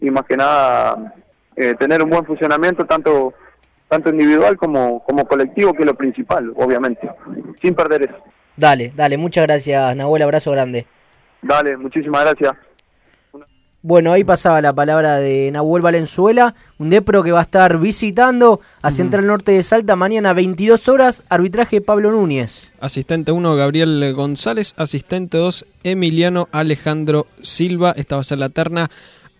[0.00, 1.12] y más que nada
[1.54, 3.34] eh, tener un buen funcionamiento tanto
[3.88, 7.10] tanto individual como como colectivo que es lo principal, obviamente,
[7.60, 8.16] sin perder eso.
[8.56, 10.86] Dale, dale, muchas gracias, Nahuel, abrazo grande.
[11.42, 12.54] Dale, muchísimas gracias.
[13.82, 18.60] Bueno, ahí pasaba la palabra de Nahuel Valenzuela, un Depro que va a estar visitando
[18.82, 22.70] a Central Norte de Salta mañana 22 horas, arbitraje Pablo Núñez.
[22.78, 24.74] Asistente 1, Gabriel González.
[24.76, 27.94] Asistente 2, Emiliano Alejandro Silva.
[27.96, 28.90] Esta va a ser la terna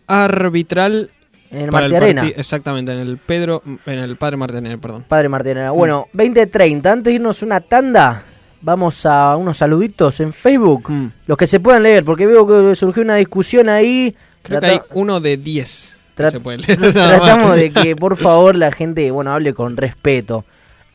[0.07, 1.11] arbitral.
[1.50, 2.26] En el Martí Arena.
[2.29, 5.05] Exactamente, en el Pedro, en el Padre Martínez, perdón.
[5.07, 5.68] Padre Martínez.
[5.70, 8.22] Bueno, 20.30, antes de irnos una tanda,
[8.62, 11.07] vamos a unos saluditos en Facebook, Mm.
[11.26, 14.14] los que se puedan leer, porque veo que surgió una discusión ahí.
[14.42, 16.81] Creo Trata- que hay uno de 10 que Tra- se puede leer.
[16.94, 17.20] nada más.
[17.20, 20.44] Tratamos de que por favor la gente, bueno, hable con respeto.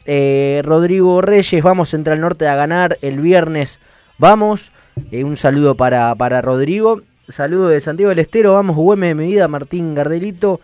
[0.05, 3.79] Eh, Rodrigo Reyes, vamos Central Norte a ganar el viernes.
[4.17, 4.71] Vamos.
[5.12, 7.01] Eh, un saludo para, para Rodrigo.
[7.27, 8.53] Saludo de Santiago del Estero.
[8.53, 10.62] Vamos, Güeme de mi vida, Martín Gardelito.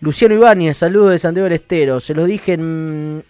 [0.00, 2.00] Luciano Ibáñez, saludo de Santiago del Estero.
[2.00, 3.22] Se lo dije en mm,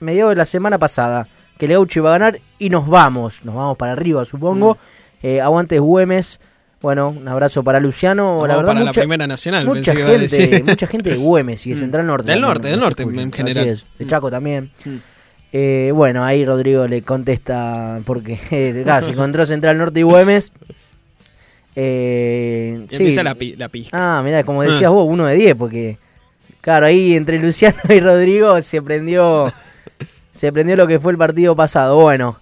[0.00, 1.26] mediados de la semana pasada
[1.58, 3.44] que el Gaucho iba a ganar y nos vamos.
[3.44, 4.78] Nos vamos para arriba, supongo.
[5.22, 6.38] Eh, aguantes Güemes.
[6.82, 8.44] Bueno, un abrazo para Luciano.
[8.46, 10.64] La verdad, para la Primera Nacional, Mucha pensé que iba a gente, decir.
[10.64, 12.32] mucha gente de Güemes y de Central Norte.
[12.32, 13.20] Del norte, del norte, escucha.
[13.22, 13.62] en general.
[13.64, 14.70] Así es, de Chaco también.
[15.52, 20.50] Eh, bueno, ahí Rodrigo le contesta porque eh, claro, se encontró Central Norte y Güemes.
[21.74, 24.18] Eh, Y empieza la, pi- la pizca.
[24.18, 24.90] Ah, mira, como decías Ah.
[24.90, 25.98] vos, uno de 10, porque
[26.60, 29.52] claro, ahí entre Luciano y Rodrigo se prendió
[30.32, 31.96] se prendió lo que fue el partido pasado.
[31.96, 32.40] Bueno,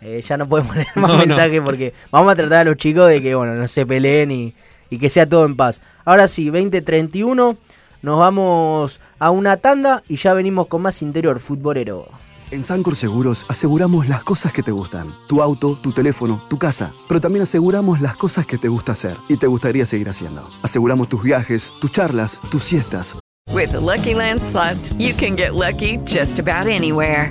[0.00, 1.26] eh, ya no podemos leer más No, no.
[1.26, 4.54] mensajes porque vamos a tratar a los chicos de que bueno, no se peleen y,
[4.90, 5.80] y que sea todo en paz.
[6.04, 7.56] Ahora sí, 2031,
[8.02, 12.06] nos vamos a una tanda y ya venimos con más interior futbolero.
[12.50, 15.12] En Sancor Seguros aseguramos las cosas que te gustan.
[15.28, 16.92] Tu auto, tu teléfono, tu casa.
[17.06, 20.48] Pero también aseguramos las cosas que te gusta hacer y te gustaría seguir haciendo.
[20.62, 23.18] Aseguramos tus viajes, tus charlas, tus siestas.
[23.52, 27.30] With the Lucky Land slots, you can get lucky just about anywhere.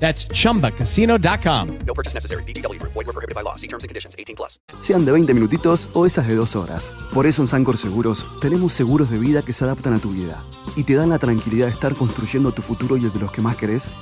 [0.00, 1.78] That's chumbacasino.com.
[1.86, 2.42] No purchase necessary.
[2.44, 2.92] VGW Group.
[2.94, 3.54] Void were prohibited by law.
[3.56, 4.16] See terms and conditions.
[4.18, 4.58] 18 plus.
[4.80, 6.94] Sean de 20 minutitos o esas de 2 horas.
[7.12, 10.42] Por eso en Sancor Seguros tenemos seguros de vida que se adaptan a tu vida
[10.74, 13.42] y te dan la tranquilidad de estar construyendo tu futuro y el de los que
[13.42, 13.94] más querés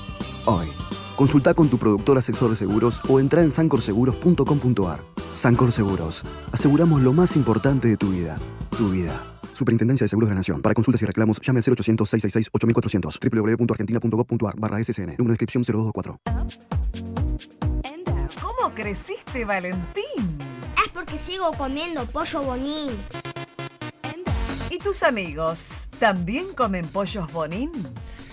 [0.44, 0.68] hoy.
[1.16, 5.04] Consulta con tu productor asesor de seguros o entra en sancorseguros.com.ar.
[5.34, 6.22] Sancor Seguros.
[6.52, 8.38] Aseguramos lo más importante de tu vida.
[8.76, 9.37] Tu vida.
[9.58, 10.62] Superintendencia de Seguros de la Nación.
[10.62, 13.56] Para consultas y reclamos, llame al 0800-666-8400.
[13.56, 15.16] www.argentina.gov.ar barra SSN.
[15.18, 16.20] Número de inscripción 0224.
[18.40, 20.38] ¿Cómo creciste, Valentín?
[20.84, 22.90] Es porque sigo comiendo pollo bonín.
[24.70, 27.72] ¿Y tus amigos también comen pollos bonín?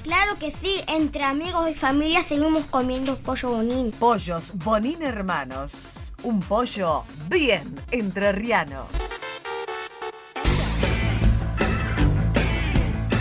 [0.03, 3.89] Claro que sí, entre amigos y familia seguimos comiendo pollo bonín.
[3.91, 6.13] Pollos bonín hermanos.
[6.21, 8.85] Un pollo bien entrerriano.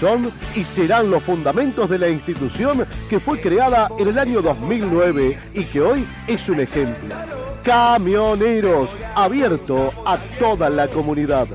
[0.00, 5.38] son y serán los fundamentos de la institución que fue creada en el año 2009
[5.54, 7.14] y que hoy es un ejemplo.
[7.62, 11.46] Camioneros, abierto a toda la comunidad.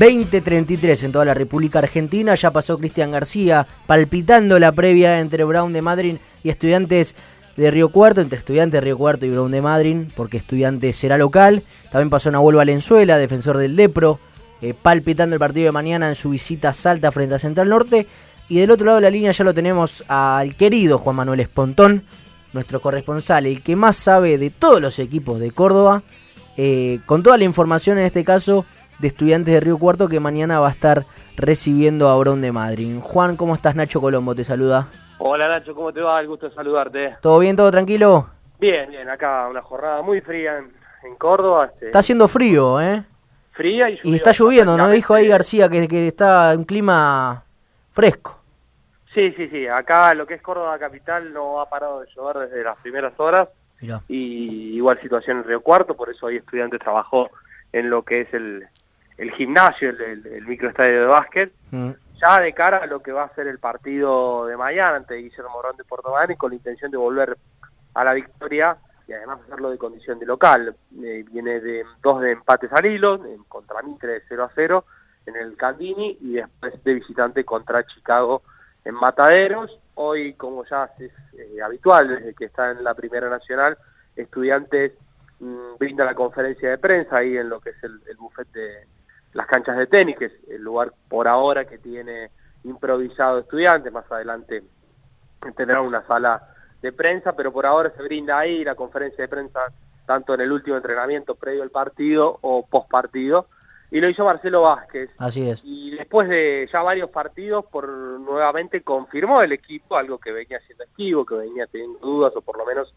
[0.00, 2.34] ...20.33 en toda la República Argentina...
[2.34, 3.66] ...ya pasó Cristian García...
[3.86, 6.16] ...palpitando la previa entre Brown de Madrid...
[6.42, 7.14] ...y Estudiantes
[7.58, 8.22] de Río Cuarto...
[8.22, 9.96] ...entre Estudiantes de Río Cuarto y Brown de Madrid...
[10.16, 11.62] ...porque Estudiantes será local...
[11.92, 13.18] ...también pasó Nahuel Valenzuela...
[13.18, 14.18] ...defensor del Depro...
[14.62, 16.08] eh, ...palpitando el partido de mañana...
[16.08, 18.06] ...en su visita a Salta frente a Central Norte...
[18.48, 20.02] ...y del otro lado de la línea ya lo tenemos...
[20.08, 22.04] ...al querido Juan Manuel Espontón...
[22.54, 23.44] ...nuestro corresponsal...
[23.44, 26.04] ...el que más sabe de todos los equipos de Córdoba...
[26.56, 28.64] eh, ...con toda la información en este caso
[29.00, 31.04] de estudiantes de Río Cuarto que mañana va a estar
[31.36, 32.98] recibiendo a Brown de Madrid.
[33.02, 33.74] Juan, ¿cómo estás?
[33.74, 34.88] Nacho Colombo te saluda.
[35.18, 36.20] Hola Nacho, ¿cómo te va?
[36.20, 37.16] El gusto de saludarte.
[37.20, 38.28] ¿Todo bien, todo tranquilo?
[38.58, 40.72] Bien, bien, acá una jornada muy fría en,
[41.04, 41.70] en Córdoba.
[41.72, 43.02] Este, Está haciendo frío, ¿eh?
[43.52, 44.88] fría y Y lluviosa, está lloviendo, ¿no?
[44.90, 45.28] Dijo ahí.
[45.28, 47.42] García que, que está un clima
[47.90, 48.38] fresco.
[49.14, 49.66] Sí, sí, sí.
[49.66, 53.48] Acá lo que es Córdoba capital no ha parado de llover desde las primeras horas.
[53.80, 54.02] Mirá.
[54.08, 57.30] Y igual situación en Río Cuarto, por eso hoy estudiantes trabajó
[57.72, 58.66] en lo que es el,
[59.20, 61.90] el gimnasio, el, el, el microestadio de básquet, Mm.
[62.20, 65.50] ya de cara a lo que va a ser el partido de mañana ante Guillermo
[65.50, 67.36] Morón de Puerto Madryn, con la intención de volver
[67.94, 70.74] a la victoria y además hacerlo de condición de local.
[71.02, 74.84] Eh, viene de dos de empates al hilo, en- contra Mitre de 0 a 0
[75.26, 78.42] en el Candini y después de visitante contra Chicago
[78.84, 79.78] en Mataderos.
[79.94, 83.76] Hoy, como ya es eh, habitual desde que está en la Primera Nacional,
[84.16, 84.92] Estudiantes
[85.40, 88.86] mm, brinda la conferencia de prensa ahí en lo que es el, el buffet de
[89.32, 92.30] las canchas de tenis, que es el lugar por ahora que tiene
[92.64, 93.92] improvisado Estudiantes.
[93.92, 94.62] Más adelante
[95.56, 96.42] tendrá una sala
[96.82, 99.60] de prensa, pero por ahora se brinda ahí la conferencia de prensa
[100.06, 103.46] tanto en el último entrenamiento previo al partido o post partido.
[103.92, 105.10] Y lo hizo Marcelo Vázquez.
[105.18, 105.60] Así es.
[105.64, 110.84] Y después de ya varios partidos, por nuevamente confirmó el equipo, algo que venía siendo
[110.84, 112.92] esquivo, que venía teniendo dudas, o por lo menos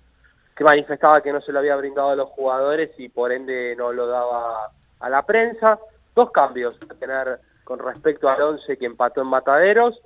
[0.55, 3.91] que manifestaba que no se lo había brindado a los jugadores y por ende no
[3.91, 5.79] lo daba a la prensa.
[6.15, 9.99] Dos cambios a tener con respecto al 11 que empató en Mataderos.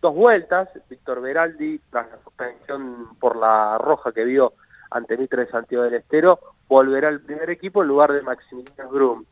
[0.00, 4.54] Dos vueltas, Víctor Beraldi, tras la suspensión por la roja que vio
[4.90, 6.38] ante Mitre de Santiago del Estero,
[6.68, 9.24] volverá al primer equipo en lugar de Maximiliano Grum.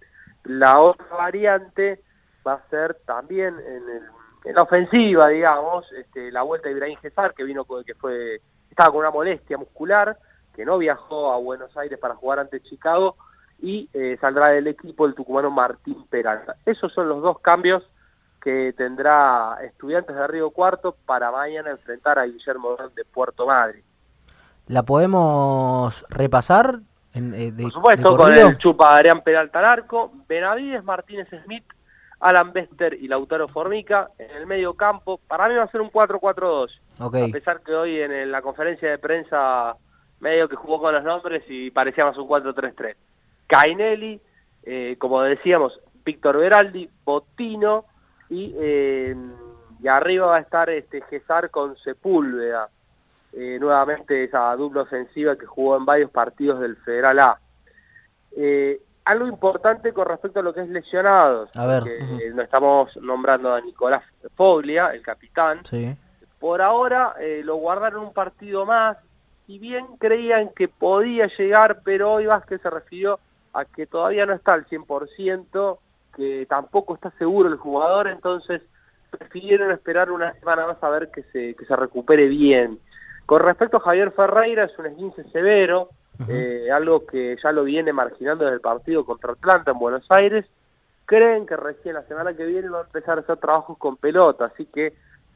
[0.45, 2.03] La otra variante
[2.47, 4.03] va a ser también en, el-
[4.45, 8.41] en la ofensiva, digamos, este, la vuelta de Ibrahim Gesar, que vino con, que fue,
[8.71, 10.17] estaba con una molestia muscular,
[10.55, 13.17] que no viajó a Buenos Aires para jugar ante Chicago,
[13.63, 16.57] y eh, saldrá del equipo el tucumano Martín Peralta.
[16.67, 17.83] Esos son los dos cambios
[18.41, 23.85] que tendrá Estudiantes de Río Cuarto para mañana enfrentar a Guillermo de Puerto Madryn.
[24.67, 26.81] ¿La podemos repasar?
[27.13, 31.29] En, eh, de, Por supuesto, de con el chupa Adrián Peralta al arco, Benavides, Martínez
[31.45, 31.65] Smith,
[32.21, 35.19] Alan Bester y Lautaro Formica en el medio campo.
[35.27, 36.69] Para mí va a ser un 4-4-2.
[37.01, 37.17] Ok.
[37.17, 39.75] A pesar que hoy en la conferencia de prensa
[40.21, 42.95] medio que jugó con los nombres y parecía más un 4-3-3.
[43.51, 44.21] Cainelli,
[44.63, 47.85] eh, como decíamos, Víctor Beraldi, Botino
[48.29, 49.17] y, eh,
[49.83, 52.69] y arriba va a estar este Gesar con Sepúlveda.
[53.33, 57.39] Eh, nuevamente esa dupla ofensiva que jugó en varios partidos del Federal A.
[59.05, 61.83] Algo importante con respecto a lo que es lesionados, A ver.
[61.87, 64.05] eh, no estamos nombrando a Nicolás
[64.37, 65.97] Foglia, el capitán, Sí.
[66.39, 68.97] por ahora lo guardaron un partido más,
[69.47, 73.19] si bien creían que podía llegar, pero hoy Vázquez se refirió
[73.53, 75.79] a que todavía no está al 100%,
[76.15, 78.63] que tampoco está seguro el jugador, entonces
[79.11, 82.79] prefirieron esperar una semana más a ver que se, que se recupere bien.
[83.27, 85.91] Con respecto a Javier Ferreira, es un esguince severo,
[86.29, 90.45] eh, algo que ya lo viene marginando desde el partido contra Atlanta en Buenos Aires.
[91.07, 94.47] Creen que recién la semana que viene va a empezar a hacer trabajos con pelota,
[94.47, 94.93] así que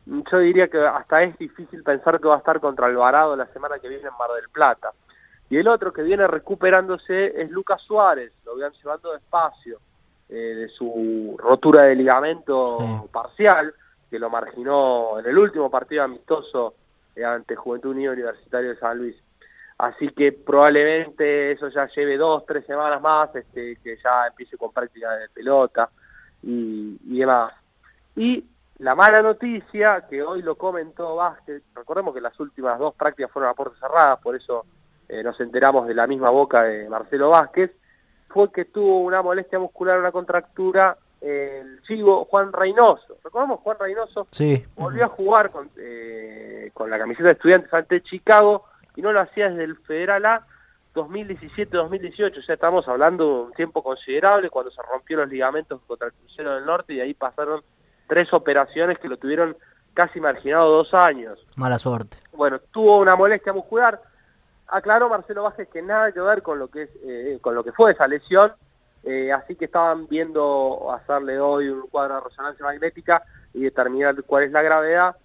[0.06, 3.78] yo diría que hasta es difícil pensar que va a estar contra Alvarado la semana
[3.78, 4.90] que viene en Mar del Plata.
[5.50, 9.78] Y el otro que viene recuperándose es Lucas Suárez, lo van llevando despacio
[10.28, 13.74] eh, de su rotura de ligamento parcial,
[14.10, 16.74] que lo marginó en el último partido amistoso
[17.14, 19.16] eh, ante Juventud Unida Universitario de San Luis.
[19.76, 24.72] Así que probablemente eso ya lleve dos, tres semanas más, este, que ya empiece con
[24.72, 25.90] práctica de pelota
[26.42, 27.52] y, y demás.
[28.16, 28.44] Y
[28.78, 33.50] la mala noticia, que hoy lo comentó Vázquez, recordemos que las últimas dos prácticas fueron
[33.50, 34.64] a puertas cerradas, por eso
[35.08, 37.70] eh, nos enteramos de la misma boca de Marcelo Vázquez,
[38.28, 43.16] fue que tuvo una molestia muscular, una contractura, el chivo Juan Reynoso.
[43.24, 44.62] Recordemos Juan Reynoso Sí.
[44.76, 48.64] volvió a jugar con, eh, con la camiseta de estudiantes ante Chicago
[48.96, 50.46] y no lo hacía desde el Federal A
[50.94, 56.08] 2017-2018, o sea, estamos hablando de un tiempo considerable cuando se rompieron los ligamentos contra
[56.08, 57.62] el Crucero del Norte y ahí pasaron
[58.06, 59.56] tres operaciones que lo tuvieron
[59.94, 61.38] casi marginado dos años.
[61.56, 62.18] Mala suerte.
[62.32, 64.00] Bueno, tuvo una molestia muscular.
[64.68, 67.72] Aclaró Marcelo Vázquez que nada que ver con lo que es, eh, con lo que
[67.72, 68.52] fue esa lesión,
[69.04, 74.44] eh, así que estaban viendo hacerle hoy un cuadro de resonancia magnética y determinar cuál
[74.44, 75.16] es la gravedad.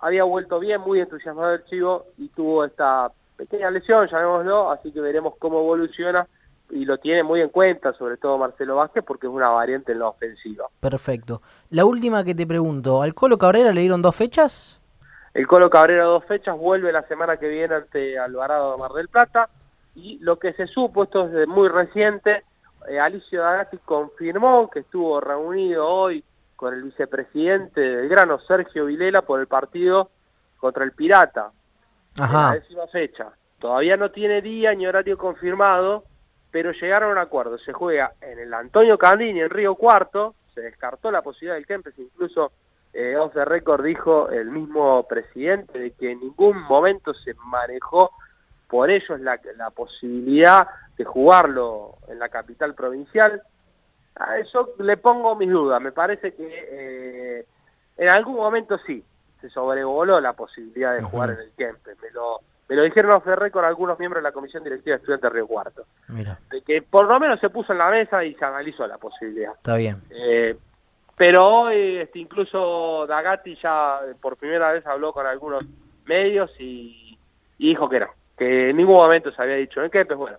[0.00, 5.00] Había vuelto bien, muy entusiasmado el chivo y tuvo esta pequeña lesión, llamémoslo, así que
[5.00, 6.26] veremos cómo evoluciona
[6.70, 9.98] y lo tiene muy en cuenta, sobre todo Marcelo Vázquez, porque es una variante en
[9.98, 10.66] la ofensiva.
[10.80, 11.42] Perfecto.
[11.70, 14.81] La última que te pregunto, ¿al Colo Cabrera le dieron dos fechas?
[15.34, 19.08] El Colo Cabrera dos fechas, vuelve la semana que viene ante Alvarado de Mar del
[19.08, 19.48] Plata
[19.94, 22.44] y lo que se supo, esto es de muy reciente,
[22.88, 26.24] eh, Alicio Dagati confirmó que estuvo reunido hoy
[26.56, 30.10] con el vicepresidente del grano Sergio Vilela por el partido
[30.58, 31.50] contra el Pirata,
[32.16, 32.54] en la Ajá.
[32.54, 33.32] décima fecha.
[33.58, 36.04] todavía no tiene día ni horario confirmado,
[36.50, 37.58] pero llegaron a un acuerdo.
[37.58, 41.98] Se juega en el Antonio Candini, en Río Cuarto, se descartó la posibilidad del Kempes,
[41.98, 42.52] incluso
[42.92, 48.10] eh, off the record dijo el mismo presidente de que en ningún momento se manejó
[48.68, 50.66] por ellos la, la posibilidad
[50.96, 53.42] de jugarlo en la capital provincial.
[54.16, 57.46] A eso le pongo mis dudas, me parece que eh,
[57.96, 59.02] en algún momento sí,
[59.40, 63.24] se sobrevoló la posibilidad de jugar en el Kempes, me lo, me lo dijeron off
[63.24, 66.60] the record algunos miembros de la Comisión Directiva de Estudiantes de Río Cuarto, Mira, de
[66.60, 69.52] que por lo menos se puso en la mesa y se analizó la posibilidad.
[69.54, 70.02] está bien.
[70.10, 70.56] Eh,
[71.16, 75.64] pero hoy este, incluso Dagatti ya eh, por primera vez habló con algunos
[76.06, 77.18] medios y,
[77.58, 80.38] dijo que no, que en ningún momento se había dicho en qué, pues bueno,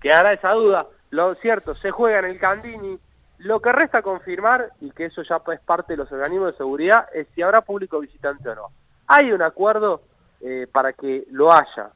[0.00, 0.86] quedará esa duda.
[1.10, 2.98] Lo cierto, se juega en el Candini.
[3.38, 7.06] Lo que resta confirmar, y que eso ya es parte de los organismos de seguridad,
[7.14, 8.68] es si habrá público visitante o no.
[9.06, 10.02] Hay un acuerdo
[10.40, 11.90] eh, para que lo haya.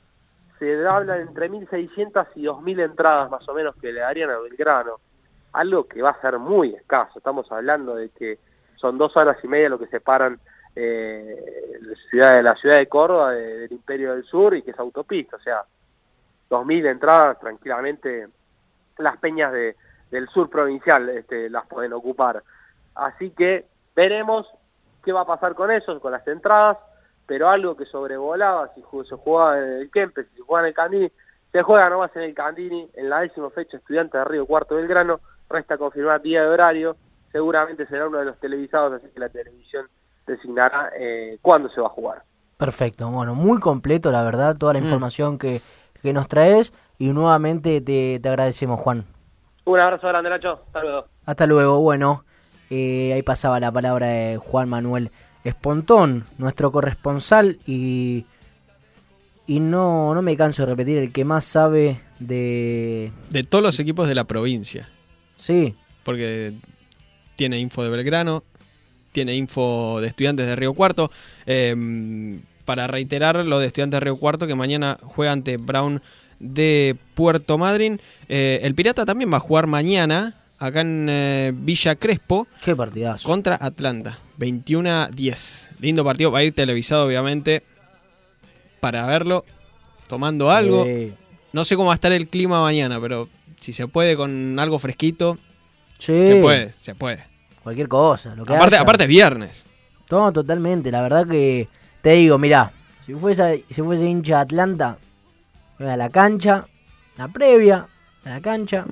[0.58, 4.38] Se habla de entre 1.600 y 2.000 entradas más o menos que le darían a
[4.38, 5.00] Belgrano
[5.52, 7.18] algo que va a ser muy escaso.
[7.18, 8.38] Estamos hablando de que
[8.76, 10.38] son dos horas y media lo que separan
[10.74, 11.36] eh,
[12.10, 15.36] ciudad la ciudad de Córdoba de- del Imperio del Sur y que es autopista.
[15.36, 15.62] O sea,
[16.50, 18.28] 2.000 entradas tranquilamente
[18.98, 19.76] las peñas de,
[20.10, 22.42] del sur provincial este, las pueden ocupar.
[22.94, 24.46] Así que veremos
[25.04, 26.78] qué va a pasar con eso, con las entradas,
[27.26, 30.74] pero algo que sobrevolaba, si se jugaba en el Kempes, si se juega en el
[30.74, 31.12] Candini,
[31.50, 35.20] se juega nomás en el Candini, en la décima fecha estudiante de Río Cuarto Belgrano,
[35.52, 36.96] resta confirmar día de horario,
[37.30, 39.86] seguramente será uno de los televisados, así que la televisión
[40.26, 42.22] designará eh, cuándo se va a jugar.
[42.56, 44.84] Perfecto, bueno, muy completo la verdad, toda la Mm.
[44.84, 45.60] información que,
[46.02, 49.04] que nos traes y nuevamente te, te agradecemos Juan.
[49.64, 50.60] Un abrazo grande, Nacho.
[50.66, 51.04] Hasta luego.
[51.24, 52.24] Hasta luego, bueno,
[52.70, 55.10] eh, ahí pasaba la palabra de Juan Manuel
[55.44, 58.26] Espontón, nuestro corresponsal y,
[59.46, 63.10] y no, no me canso de repetir, el que más sabe de...
[63.30, 64.88] De todos los equipos de la provincia.
[65.42, 66.54] Sí, Porque
[67.36, 68.44] tiene info de Belgrano,
[69.12, 71.10] tiene info de estudiantes de Río Cuarto.
[71.46, 76.00] Eh, para reiterar lo de estudiantes de Río Cuarto, que mañana juega ante Brown
[76.38, 78.00] de Puerto Madryn.
[78.28, 82.46] Eh, el Pirata también va a jugar mañana acá en eh, Villa Crespo.
[82.64, 83.26] Qué partidazo.
[83.26, 84.18] Contra Atlanta.
[84.38, 85.70] 21 a 10.
[85.80, 86.30] Lindo partido.
[86.30, 87.62] Va a ir televisado, obviamente.
[88.80, 89.44] Para verlo.
[90.08, 90.84] Tomando algo.
[90.84, 91.12] Sí.
[91.52, 93.28] No sé cómo va a estar el clima mañana, pero
[93.62, 95.38] si se puede con algo fresquito.
[95.98, 96.26] Sí.
[96.26, 97.24] Se puede, se puede.
[97.62, 98.34] cualquier cosa.
[98.34, 98.82] Lo que Aparte, haya.
[98.82, 99.66] aparte es viernes.
[100.10, 100.90] No, totalmente.
[100.90, 101.68] La verdad que
[102.02, 102.72] te digo, mirá,
[103.06, 104.98] si fuese, si fuese hincha de Atlanta,
[105.78, 106.66] voy a la cancha,
[107.16, 107.86] la previa,
[108.24, 108.84] a la cancha.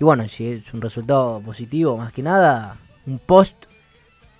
[0.00, 3.56] Y bueno, si es un resultado positivo, más que nada, un post,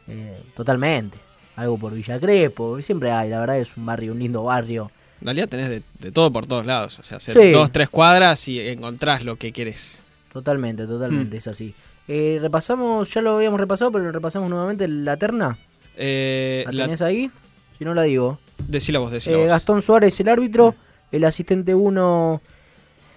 [0.08, 1.18] eh, totalmente.
[1.56, 4.90] Algo por Villa Crespo, siempre hay, la verdad es un barrio, un lindo barrio.
[5.20, 6.98] En realidad tenés de, de todo por todos lados.
[6.98, 7.50] O sea, hacer Sí.
[7.52, 10.02] dos, tres cuadras y encontrás lo que querés.
[10.32, 11.38] Totalmente, totalmente, Hmm.
[11.38, 11.74] es así.
[12.08, 15.56] Eh, repasamos, ya lo habíamos repasado, pero repasamos nuevamente la terna.
[15.96, 17.30] Eh, ¿La la- tenés ahí?
[17.78, 18.38] Si no la digo.
[18.58, 19.48] Decila vos, decila Eh, vos.
[19.48, 20.74] Gastón Suárez el árbitro,
[21.12, 22.40] el asistente 1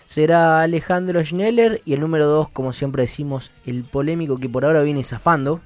[0.05, 4.81] será Alejandro Schneller y el número 2, como siempre decimos, el polémico que por ahora
[4.81, 5.61] viene zafando,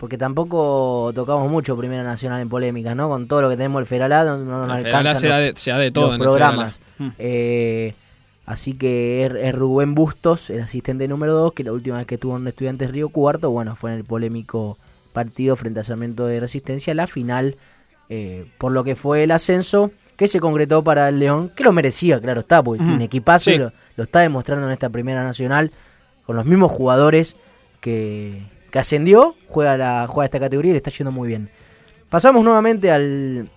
[0.00, 3.10] porque tampoco tocamos mucho Primera Nacional en polémicas, ¿no?
[3.10, 5.54] Con todo lo que tenemos el Federalá, no, no nos El alcanzan se da los-
[5.54, 6.78] de- se da de todo los en programas.
[6.96, 7.10] Federalá.
[7.10, 7.14] Mm.
[7.18, 7.94] Eh,
[8.46, 12.16] así que es, es Rubén Bustos, el asistente número 2, que la última vez que
[12.16, 14.78] tuvo un estudiante Río Cuarto, bueno, fue en el polémico
[15.12, 17.56] partido frente a Sarmiento de Resistencia, la final,
[18.08, 21.72] eh, por lo que fue el ascenso, que se concretó para el León, que lo
[21.72, 22.90] merecía, claro está, porque Ujú.
[22.92, 23.56] tiene equipazo, Sí.
[23.56, 25.70] y lo, lo está demostrando en esta primera nacional,
[26.24, 27.36] con los mismos jugadores
[27.80, 31.48] que, que ascendió, juega, la, juega esta categoría y le está yendo muy bien.
[32.08, 33.48] Pasamos nuevamente al,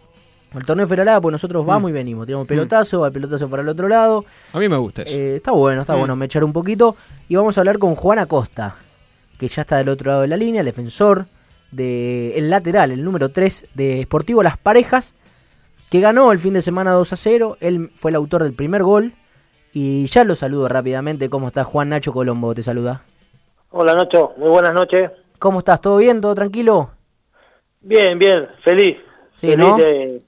[0.53, 2.25] al torneo Feralá, pues nosotros vamos y venimos.
[2.25, 4.25] Tiramos pelotazo, al pelotazo para el otro lado.
[4.53, 5.15] A mí me gusta eso.
[5.17, 5.99] Eh, está bueno, está Mm.
[5.99, 6.95] bueno me echar un poquito.
[7.29, 8.75] Y vamos a hablar con Juan Acosta,
[9.37, 11.25] que ya está del otro lado de la línea, el defensor,
[11.71, 15.13] de, el lateral, el número 3 de Sportivo Las Parejas,
[15.89, 17.57] que ganó el fin de semana 2 a 0.
[17.59, 19.13] Él fue el autor del primer gol.
[19.75, 21.29] Y ya lo saludo rápidamente.
[21.31, 21.65] ¿Cómo estás?
[21.65, 23.01] Juan Nacho Colombo te saluda.
[23.75, 25.09] Hola Nacho, muy buenas noches.
[25.39, 25.81] ¿Cómo estás?
[25.81, 26.21] ¿Todo bien?
[26.21, 26.91] ¿Todo tranquilo?
[27.81, 28.97] Bien, bien, feliz.
[29.41, 29.77] Sí, feliz ¿no?
[29.77, 30.21] de,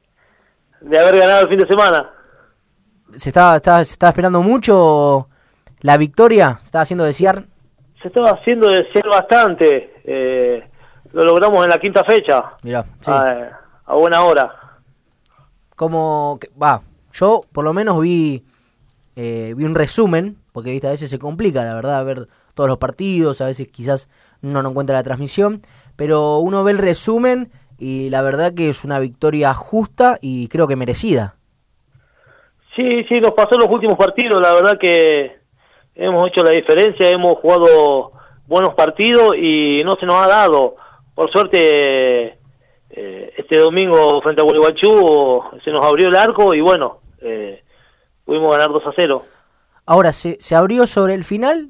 [0.82, 2.10] de haber ganado el fin de semana.
[3.16, 5.30] ¿Se estaba, estaba, se estaba esperando mucho
[5.82, 6.58] la victoria?
[6.62, 7.46] ¿Se estaba haciendo desear?
[8.02, 9.94] Se estaba haciendo desear bastante.
[10.04, 10.68] eh,
[11.14, 13.10] lo logramos en la quinta fecha, Mirá, sí.
[13.12, 14.52] a, a buena hora.
[15.78, 16.82] como va
[17.14, 18.44] yo por lo menos vi
[19.16, 22.78] eh, vi un resumen porque viste a veces se complica la verdad ver todos los
[22.78, 24.10] partidos a veces quizás
[24.42, 25.62] uno no encuentra la transmisión
[25.96, 30.68] pero uno ve el resumen y la verdad que es una victoria justa y creo
[30.68, 31.36] que merecida
[32.76, 35.38] Sí, sí, nos pasó en los últimos partidos, la verdad que
[35.96, 38.12] hemos hecho la diferencia, hemos jugado
[38.48, 40.76] buenos partidos y no se nos ha dado.
[41.16, 42.38] Por suerte,
[42.90, 47.64] eh, este domingo frente a Gualeguaychú se nos abrió el arco y bueno, eh,
[48.26, 49.24] pudimos ganar 2 a 0.
[49.86, 51.70] Ahora, se, se abrió sobre el final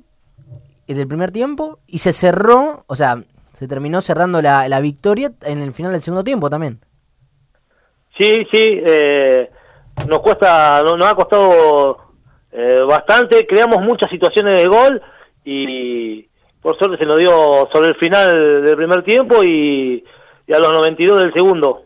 [0.93, 3.23] del primer tiempo y se cerró, o sea,
[3.53, 6.79] se terminó cerrando la, la victoria en el final del segundo tiempo también.
[8.17, 9.49] Sí, sí, eh,
[10.07, 11.97] nos cuesta, no- nos ha costado
[12.51, 15.01] eh, bastante, creamos muchas situaciones de gol
[15.43, 16.27] y
[16.61, 20.03] por suerte se nos dio sobre el final del primer tiempo y,
[20.47, 21.84] y a los 92 del segundo.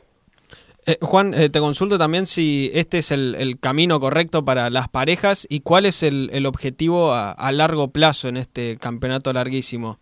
[0.89, 4.87] Eh, Juan, eh, te consulto también si este es el, el camino correcto para las
[4.87, 9.99] parejas y cuál es el, el objetivo a, largo plazo en este campeonato larguísimo.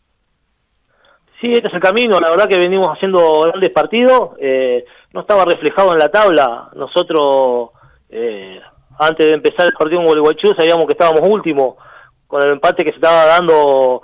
[1.41, 5.43] Sí, este es el camino, la verdad que venimos haciendo grandes partidos, eh, no estaba
[5.43, 7.71] reflejado en la tabla, nosotros
[8.09, 8.61] eh,
[8.97, 11.75] antes de empezar el partido con Gualeguaychú sabíamos que estábamos últimos,
[12.27, 14.03] con el empate que se estaba dando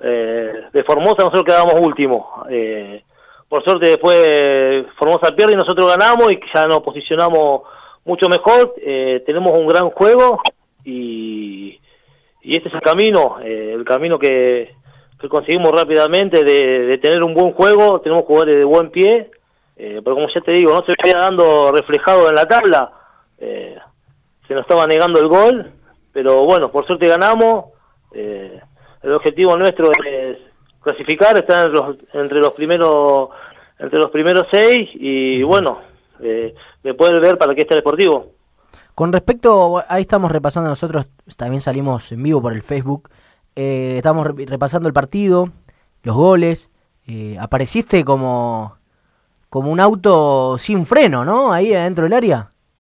[0.00, 3.04] eh, de Formosa nosotros quedábamos últimos, eh,
[3.52, 7.60] por suerte después Formosa pierde y nosotros ganamos y ya nos posicionamos
[8.02, 10.40] mucho mejor, eh, tenemos un gran juego
[10.86, 11.78] y,
[12.42, 14.74] este es el camino, eh, el camino que,
[15.28, 19.30] conseguimos rápidamente de, tener un buen juego, tenemos jugadores de buen pie,
[19.76, 22.90] eh, pero como ya te digo, no se venía dando reflejado en la tabla,
[23.36, 23.76] eh,
[24.48, 25.72] se nos estaba negando el gol,
[26.10, 27.66] pero bueno, por suerte ganamos,
[28.14, 28.58] eh,
[29.02, 30.38] el objetivo nuestro es
[30.82, 33.28] clasificar, estar entre los, entre los primeros
[33.78, 35.78] entre los primeros seis y bueno,
[36.20, 36.54] eh,
[36.84, 38.32] de poder ver para qué está el deportivo.
[38.94, 43.08] Con respecto, ahí estamos repasando nosotros, también salimos en vivo por el Facebook,
[43.56, 45.48] eh, estamos re- repasando el partido,
[46.02, 46.70] los goles,
[47.06, 48.76] eh, apareciste como,
[49.48, 51.52] como un auto sin freno, ¿no?
[51.52, 52.50] Ahí adentro del área.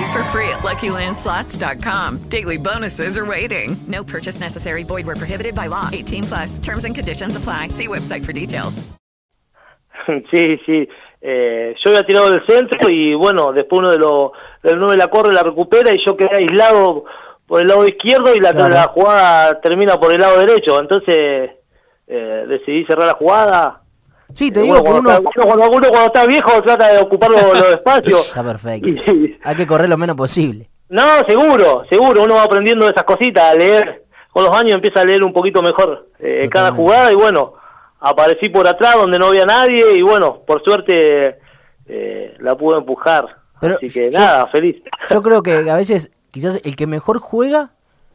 [0.00, 2.18] Play for free at LuckyLandSlots.com.
[2.30, 3.76] Daily bonuses are waiting.
[3.86, 4.82] No purchase necessary.
[4.82, 5.88] Void where prohibited by law.
[5.92, 6.58] 18 plus.
[6.58, 7.68] Terms and conditions apply.
[7.68, 8.82] See website for details.
[10.32, 10.88] Sí, sí.
[11.20, 14.30] Eh, yo había tirado del centro y bueno, después uno de los
[14.62, 17.04] del 9 la corre, la recupera y yo quedé aislado
[17.46, 18.70] por el lado izquierdo y la, Claro.
[18.74, 20.80] la jugada termina por el lado derecho.
[20.80, 21.50] Entonces
[22.08, 23.79] eh, decidí cerrar la jugada.
[24.34, 25.30] Sí, te Eh, digo bueno, que cuando, uno...
[25.30, 28.26] está, cuando uno cuando está viejo trata de ocupar los, los espacios.
[28.28, 28.88] Está perfecto.
[29.44, 30.68] Hay que correr lo menos posible.
[30.88, 32.24] No, seguro, seguro.
[32.24, 34.04] Uno va aprendiendo esas cositas, a leer.
[34.32, 37.54] Con los años empieza a leer un poquito mejor eh, cada jugada y bueno,
[37.98, 41.38] aparecí por atrás donde no había nadie y bueno, por suerte
[41.86, 43.26] eh, la pude empujar.
[43.60, 44.76] Pero Así que nada, feliz.
[45.10, 47.70] Yo creo que a veces quizás el que mejor juega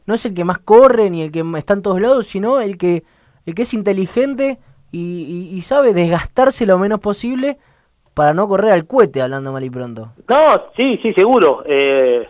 [0.06, 2.78] no es el que más corre ni el que está en todos lados, sino el
[2.78, 3.04] que
[3.44, 4.58] el que es inteligente
[4.98, 7.58] y, y- y sabe desgastarse lo menos posible
[8.14, 10.12] para no correr al cohete, hablando mal y pronto.
[10.28, 11.62] No, sí, sí, seguro.
[11.66, 12.26] Eh,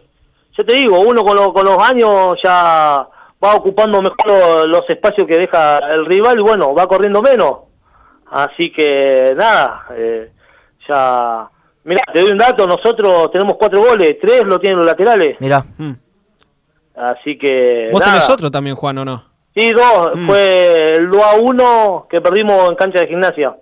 [0.56, 3.06] yo te digo, uno con, lo- con los años ya
[3.44, 7.58] va ocupando mejor lo- los espacios que deja el rival y bueno, va corriendo menos.
[8.30, 10.32] Así que nada, eh,
[10.88, 11.48] ya...
[11.84, 15.36] Mira, te doy un dato, nosotros tenemos cuatro goles, tres lo tienen los laterales.
[15.38, 15.64] Mira.
[16.96, 17.90] Así que...
[17.92, 18.14] ¿Vos nada.
[18.14, 19.22] tenés otro también, Juan, o no?
[19.56, 20.26] Sí, dos, Mm.
[20.26, 23.56] fue el 2 a 1 que perdimos en cancha de gimnasia.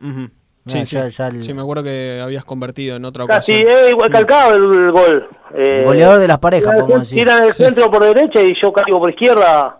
[0.00, 0.96] Sí, Ah, sí.
[0.96, 3.78] ya- ya el- Sí, me acuerdo que habías convertido en otra Casi, ocasión.
[3.86, 5.28] eh, igual calcado el, el gol.
[5.54, 7.18] Eh, El goleador de las parejas, el podemos decir.
[7.18, 9.78] Tiran el centro por derecha y yo caigo por izquierda,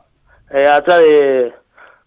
[0.51, 1.53] eh, atrás de,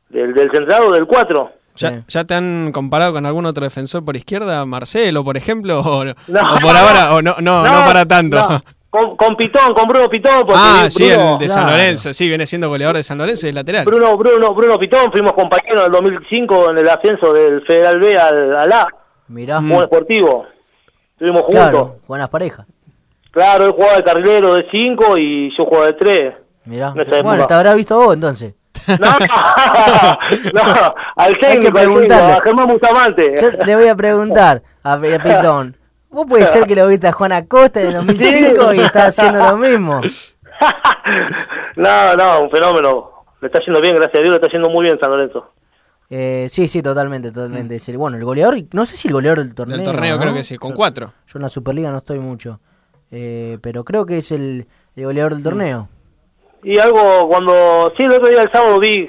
[0.09, 1.51] del, del centrado del 4.
[1.75, 4.65] ¿Ya, ya te han comparado con algún otro defensor por izquierda?
[4.65, 6.39] Marcelo, por ejemplo, o, no- No.
[6.41, 8.37] o por ahora, o no, no, no, para tanto.
[8.89, 10.41] Con, con Pitón, con Bruno Pitón.
[10.47, 11.77] Porque ah, sí, el de San Claro.
[11.77, 13.85] Lorenzo, sí, viene siendo goleador de San Lorenzo y lateral.
[13.85, 18.17] Bruno, Bruno, Bruno Pitón, fuimos compañeros en el 2005 en el ascenso del Federal B
[18.17, 18.87] al, al A,
[19.27, 19.57] Mirá.
[19.57, 20.45] como deportivo.
[21.13, 21.61] Estuvimos juntos.
[21.61, 22.65] Claro, buenas parejas.
[23.31, 26.33] Claro, él jugaba de carrilero de 5 y yo jugaba de 3.
[26.65, 26.89] Mirá.
[26.91, 27.47] Bueno, época.
[27.47, 28.55] te habrá visto vos entonces.
[28.87, 28.95] No,
[30.53, 30.63] no,
[31.15, 32.33] al técnico, al técnico, preguntarle.
[32.33, 33.35] a Germán Bustamante.
[33.39, 35.75] Yo le voy a preguntar a, a Pitón.
[36.09, 39.39] ¿Vos puede ser que lo viste a Juan Acosta en el 2005 y está haciendo
[39.39, 40.01] lo mismo?
[41.75, 43.09] No, no, un fenómeno.
[43.41, 45.51] Le está yendo bien, gracias a Dios, le está yendo muy bien San Lorenzo.
[46.09, 47.75] Eh, sí, sí, totalmente, totalmente.
[47.75, 49.77] Es el- bueno, el goleador, no sé si el goleador del torneo.
[49.77, 50.21] Del torneo ¿no?
[50.21, 51.13] creo que sí, con cuatro.
[51.27, 52.59] Yo en la Superliga no estoy mucho.
[53.11, 55.87] Eh, pero creo que es el, el goleador del torneo.
[56.63, 59.07] Y algo cuando, sí, el otro día el sábado vi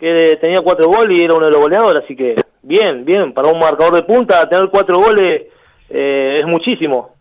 [0.00, 3.48] que tenía cuatro goles y era uno de los goleadores, así que bien, bien, para
[3.48, 5.42] un marcador de punta, tener cuatro goles
[5.88, 7.14] eh, es muchísimo.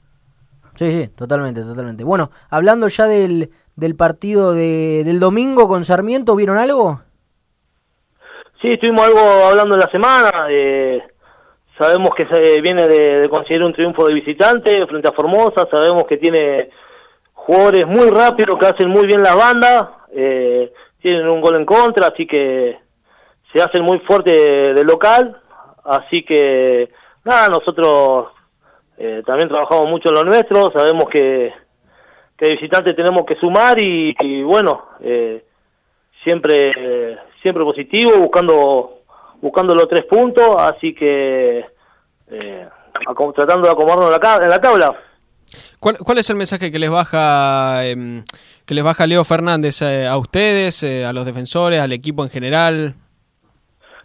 [0.76, 2.04] Sí, sí, totalmente, totalmente.
[2.04, 7.02] Bueno, hablando ya del, del partido de, del domingo con Sarmiento, ¿vieron algo?
[8.62, 10.48] Sí, estuvimos algo hablando en la semana.
[10.50, 11.02] Eh,
[11.78, 15.68] sabemos que se viene de, de conseguir un triunfo de visitante frente a Formosa.
[15.72, 16.70] Sabemos que tiene
[17.34, 20.06] jugadores muy rápidos que hacen muy bien la banda.
[20.12, 22.80] Eh, tienen un gol en contra, así que
[23.54, 25.40] se hacen muy fuerte de local.
[25.84, 26.90] Así que,
[27.24, 28.30] nada, nosotros
[28.98, 30.72] eh, también trabajamos mucho en lo nuestro.
[30.72, 31.54] Sabemos que,
[32.38, 35.44] que de visitante tenemos que sumar y, y bueno, eh,
[36.24, 38.96] siempre siempre positivo, buscando
[39.42, 41.66] buscando los tres puntos, así que
[42.32, 42.68] eh,
[43.36, 44.96] tratando de acomodarnos en la, tabla.
[45.80, 48.24] ¿Cuál, cuál es el mensaje que les baja em,
[48.66, 52.30] que les baja Leo Fernández eh, a ustedes, eh, a los defensores, al equipo en
[52.30, 52.96] general?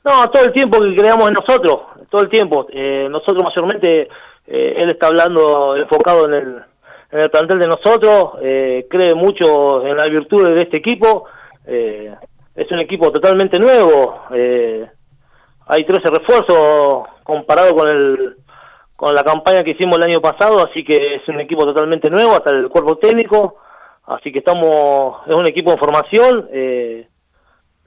[0.04, 1.80] No, todo el tiempo que creamos en nosotros,
[2.10, 2.66] todo el tiempo.
[2.72, 4.08] Eh, nosotros mayormente,
[4.46, 6.62] eh, él está hablando enfocado en el,
[7.12, 11.24] en el plantel de nosotros, eh, cree mucho en las virtudes de este equipo.
[11.66, 12.14] Eh,
[12.54, 14.20] es un equipo totalmente nuevo.
[15.66, 18.36] hay 13 refuerzos comparado con el
[18.96, 22.32] con la campaña que hicimos el año pasado, así que es un equipo totalmente nuevo,
[22.32, 23.56] hasta el cuerpo técnico.
[24.04, 26.48] Así que estamos, es un equipo en formación.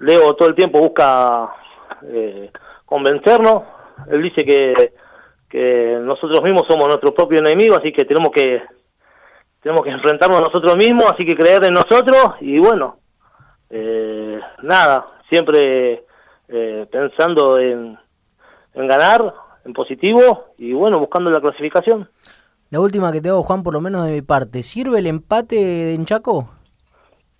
[0.03, 1.53] Leo todo el tiempo busca
[2.07, 2.51] eh,
[2.85, 3.63] convencernos.
[4.11, 4.93] Él dice que,
[5.49, 8.61] que nosotros mismos somos nuestro propio enemigo, así que tenemos que
[9.61, 12.97] tenemos que enfrentarnos a nosotros mismos, así que creer en nosotros y bueno,
[13.69, 16.03] eh, nada, siempre
[16.49, 17.97] eh, pensando en,
[18.73, 19.33] en ganar,
[19.63, 22.09] en positivo y bueno, buscando la clasificación.
[22.69, 24.63] La última que te hago, Juan, por lo menos de mi parte.
[24.63, 26.49] ¿Sirve el empate en Chaco?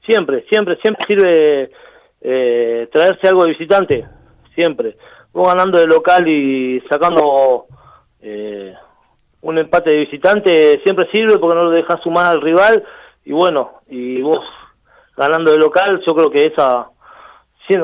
[0.06, 1.72] Siempre, siempre, siempre sirve
[2.22, 4.08] eh, traerse algo de visitante,
[4.54, 4.96] siempre.
[5.34, 7.66] Vos ganando de local y sacando
[8.22, 8.74] eh,
[9.42, 12.84] un empate de visitante siempre sirve porque no lo dejas sumar al rival
[13.26, 14.46] y bueno, y vos
[15.18, 16.88] ganando de local, yo creo que esa,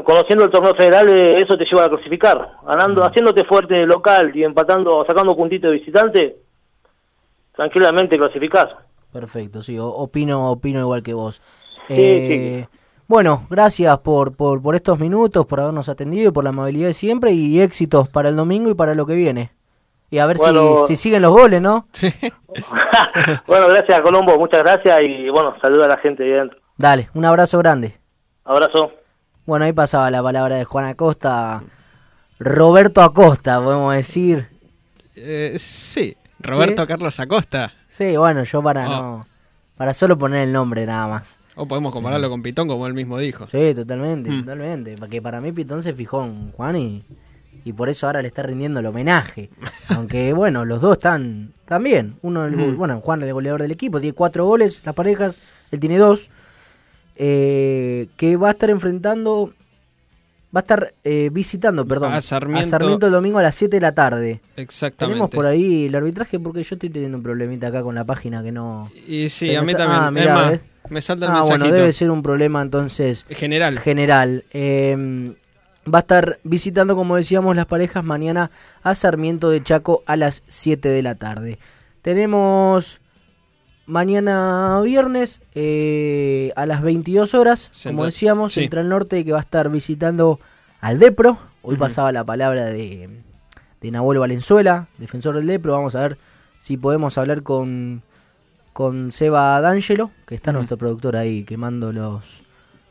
[0.03, 2.53] conociendo el torneo federal, eh, eso te lleva a clasificar.
[2.65, 6.37] Ganando, haciéndote fuerte de local y empatando, sacando puntitos de visitante,
[7.55, 8.69] tranquilamente clasificás.
[9.11, 11.41] Perfecto, sí, opino, opino igual que vos.
[11.87, 12.67] Sí, Eh,
[13.09, 16.93] Bueno, gracias por, por, por estos minutos, por habernos atendido y por la amabilidad de
[16.93, 19.51] siempre y éxitos para el domingo y para lo que viene.
[20.11, 20.85] Y a ver si- Bueno.
[20.87, 21.87] si, siguen los goles, ¿no?
[23.47, 26.59] bueno, gracias Colombo, muchas gracias y bueno, saluda a la gente de dentro.
[26.77, 27.97] Dale, un abrazo grande.
[28.45, 28.91] Abrazo.
[29.47, 31.63] Bueno, ahí pasaba la palabra de Juan Acosta.
[32.37, 34.47] Roberto Acosta, podemos decir.
[35.15, 36.87] Eh, sí, Roberto ¿Sí?
[36.87, 37.73] Carlos Acosta.
[37.97, 38.89] Sí, bueno, yo para Ah.
[38.89, 39.21] no.
[39.75, 41.38] Para solo poner el nombre nada más.
[41.61, 43.47] O podemos compararlo con Pitón, como él mismo dijo.
[43.51, 44.39] Sí, totalmente, Mm.
[44.41, 44.95] totalmente.
[44.97, 47.03] Porque para mí Pitón se fijó en Juan y,
[47.65, 49.49] y por eso ahora le está rindiendo el homenaje.
[49.89, 52.15] Aunque bueno, los dos están, están bien.
[52.21, 52.77] Uno, el, Mm.
[52.77, 55.37] bueno, Juan es el goleador del equipo, tiene cuatro goles, las parejas,
[55.71, 56.29] él tiene dos.
[57.21, 59.51] Eh, que va a estar enfrentando,
[60.55, 63.05] va a estar eh, visitando, perdón, A Sarmiento.
[63.07, 64.39] el domingo a las 7 de la tarde.
[64.55, 65.15] Exactamente.
[65.15, 68.41] Tenemos por ahí el arbitraje porque yo estoy teniendo un problemita acá con la página
[68.41, 68.89] que no...
[69.05, 70.01] Y sí, a mí está- también.
[70.01, 70.61] Ah, Es mirá, más, ¿ves?
[70.89, 71.59] Me salta el Ah, mensajito.
[71.65, 73.79] bueno, debe ser un problema entonces General.
[73.79, 74.43] general.
[74.51, 75.33] Eh,
[75.91, 78.51] va a estar visitando, como decíamos, las parejas mañana
[78.83, 81.57] a Sarmiento de Chaco a las 7 de la tarde.
[82.01, 83.01] Tenemos
[83.85, 88.61] mañana viernes eh, a las 22 horas, como decíamos, sí.
[88.61, 90.39] Central Norte que va a estar visitando
[90.81, 91.39] al Depro.
[91.61, 93.09] Hoy pasaba la palabra de,
[93.81, 95.73] de Nahuel Valenzuela, defensor del Depro.
[95.73, 96.17] Vamos a ver
[96.59, 98.03] si podemos hablar con,
[98.79, 100.59] con Seba D'Angelo, que está Ujú.
[100.59, 102.43] nuestro productor ahí quemando los,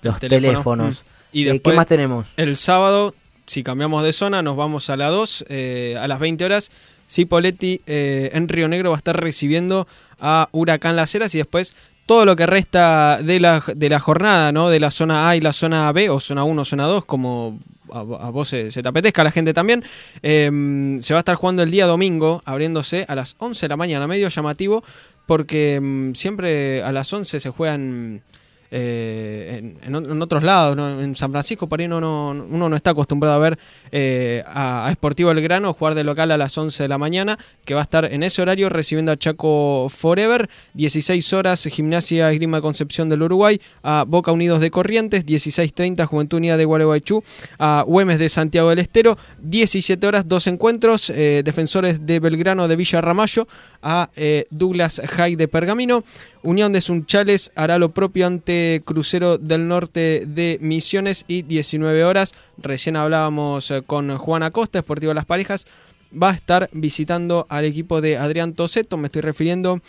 [0.02, 0.50] los teléfono.
[0.52, 1.02] teléfonos.
[1.02, 1.06] Mm.
[1.38, 2.26] Y Eh, después, ¿Qué más tenemos?
[2.36, 3.14] El sábado,
[3.46, 6.70] si cambiamos de zona, nos vamos a la 2, eh, a las 20 horas.
[7.10, 9.88] Cipoletti eh, en Río Negro va a estar recibiendo
[10.20, 11.74] a Huracán Las Heras y después
[12.04, 14.68] todo lo que resta de la, de la jornada, ¿no?
[14.68, 17.60] De la zona A y la zona B, o zona 1, zona 2, como
[17.90, 19.82] a, a vos se, se te apetezca, a la gente también.
[20.22, 23.76] eh, se va a estar jugando el día domingo, abriéndose a las 11 de la
[23.78, 24.84] mañana, medio llamativo,
[25.28, 28.22] porque mm, siempre a las 11 se juegan
[28.70, 31.00] eh, en, otros lados, ¿no?
[31.00, 33.58] en San Francisco por ahí no, no- uno no está acostumbrado a ver
[33.92, 37.80] eh, a, Sportivo Belgrano jugar de local a las 11 de la mañana, que va
[37.80, 43.22] a estar en ese horario recibiendo a Chaco Forever, 16 horas Gimnasia Esgrima Concepción del
[43.22, 47.22] Uruguay, a Boca Unidos de Corrientes, 16.30 Juventud Unida de Gualeguaychú,
[47.58, 52.76] a Güemes de Santiago del Estero, 17 horas dos encuentros, eh, Defensores de Belgrano de
[52.76, 53.48] Villa Ramallo,
[53.82, 56.04] a eh, Douglas High de Pergamino.
[56.42, 62.34] Unión de Sunchales hará lo propio ante Crucero del Norte de Misiones y 19 horas.
[62.56, 65.66] Recién hablábamos eh, con Juan Acosta, Esportivo Las Parejas.
[66.10, 68.96] Va a estar visitando al equipo de Adrián Toseto.
[68.96, 69.80] Me estoy refiriendo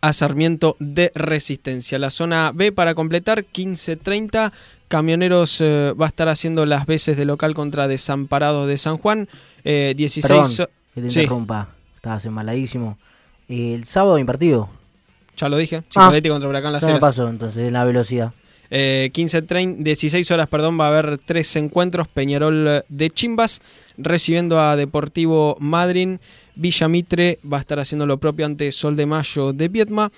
[0.00, 1.98] a Sarmiento de Resistencia.
[1.98, 4.52] La zona B para completar, 15.30.
[4.88, 9.28] Camioneros eh, va a estar haciendo las veces de local contra Desamparados de San Juan.
[9.64, 10.26] Eh, 16.
[10.28, 11.26] Perdón, so- que te Sí,
[11.96, 11.96] interrumpa.
[11.96, 12.98] Estabas embaladísimo.
[13.48, 14.68] El sábado mi partido.
[15.36, 15.76] ya lo dije.
[15.76, 18.32] Ah, Chicoletti contra Huracán Las me pasó entonces en la velocidad.
[18.68, 22.08] Eh, 15, 30, 16 horas, perdón, va a haber tres encuentros.
[22.08, 23.60] Peñarol eh, de Chimbas
[23.96, 26.20] recibiendo a Deportivo Madryn.
[26.56, 30.10] Villa Mitre va a estar haciendo lo propio ante Sol de Mayo de Vietma.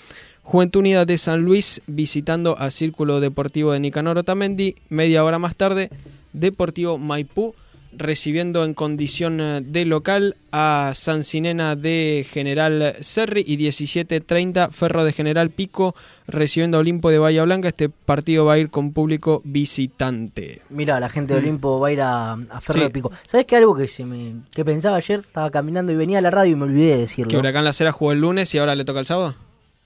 [0.42, 4.76] Juventud Unida de San Luis visitando a Círculo Deportivo de Nicanor Otamendi.
[4.88, 5.90] Media hora más tarde,
[6.32, 7.54] Deportivo Maipú
[7.98, 15.12] recibiendo en condición eh, de local a Sancinena de General Serri y 17.30 Ferro de
[15.12, 15.94] General Pico
[16.26, 17.68] recibiendo a Olimpo de Bahía Blanca.
[17.68, 20.62] Este partido va a ir con público visitante.
[20.70, 21.44] Mira, la gente de Mm.
[21.44, 22.84] Olimpo va a ir a, a Ferro Sí.
[22.84, 23.12] de Pico.
[23.26, 23.56] ¿Sabes qué?
[23.56, 26.56] Algo que se me que pensaba ayer, estaba caminando y venía a la radio y
[26.56, 27.30] me olvidé de decirlo.
[27.30, 29.34] ¿Que Huracán Las Heras jugó el lunes y ahora le toca el sábado?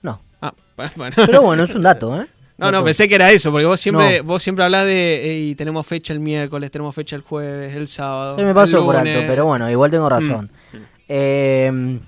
[0.01, 0.21] No.
[0.41, 0.53] Ah,
[0.95, 1.15] bueno.
[1.15, 2.27] Pero bueno, es un dato, ¿eh?
[2.57, 4.23] No, no, pensé que era eso, porque vos siempre, No.
[4.25, 8.35] vos siempre hablás de "Ey, tenemos fecha el miércoles, tenemos fecha el jueves, el sábado.
[8.37, 9.25] Se me pasó el por alto, lunes".
[9.27, 10.51] pero bueno, igual tengo razón.
[10.71, 10.77] Mm.
[11.09, 11.99] Eh,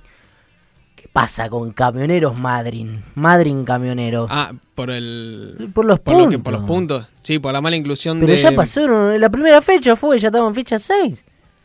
[0.96, 3.04] ¿Qué pasa con camioneros Madryn?
[3.16, 4.30] Madryn camioneros.
[4.32, 5.70] Ah, por el.
[5.74, 6.41] Por los lo que- puntos.
[6.41, 7.08] por los puntos.
[7.22, 8.38] Sí, por la mala inclusión pero de.
[8.39, 11.24] ya pasaron, la primera fecha fue, ya estaban en fecha 6.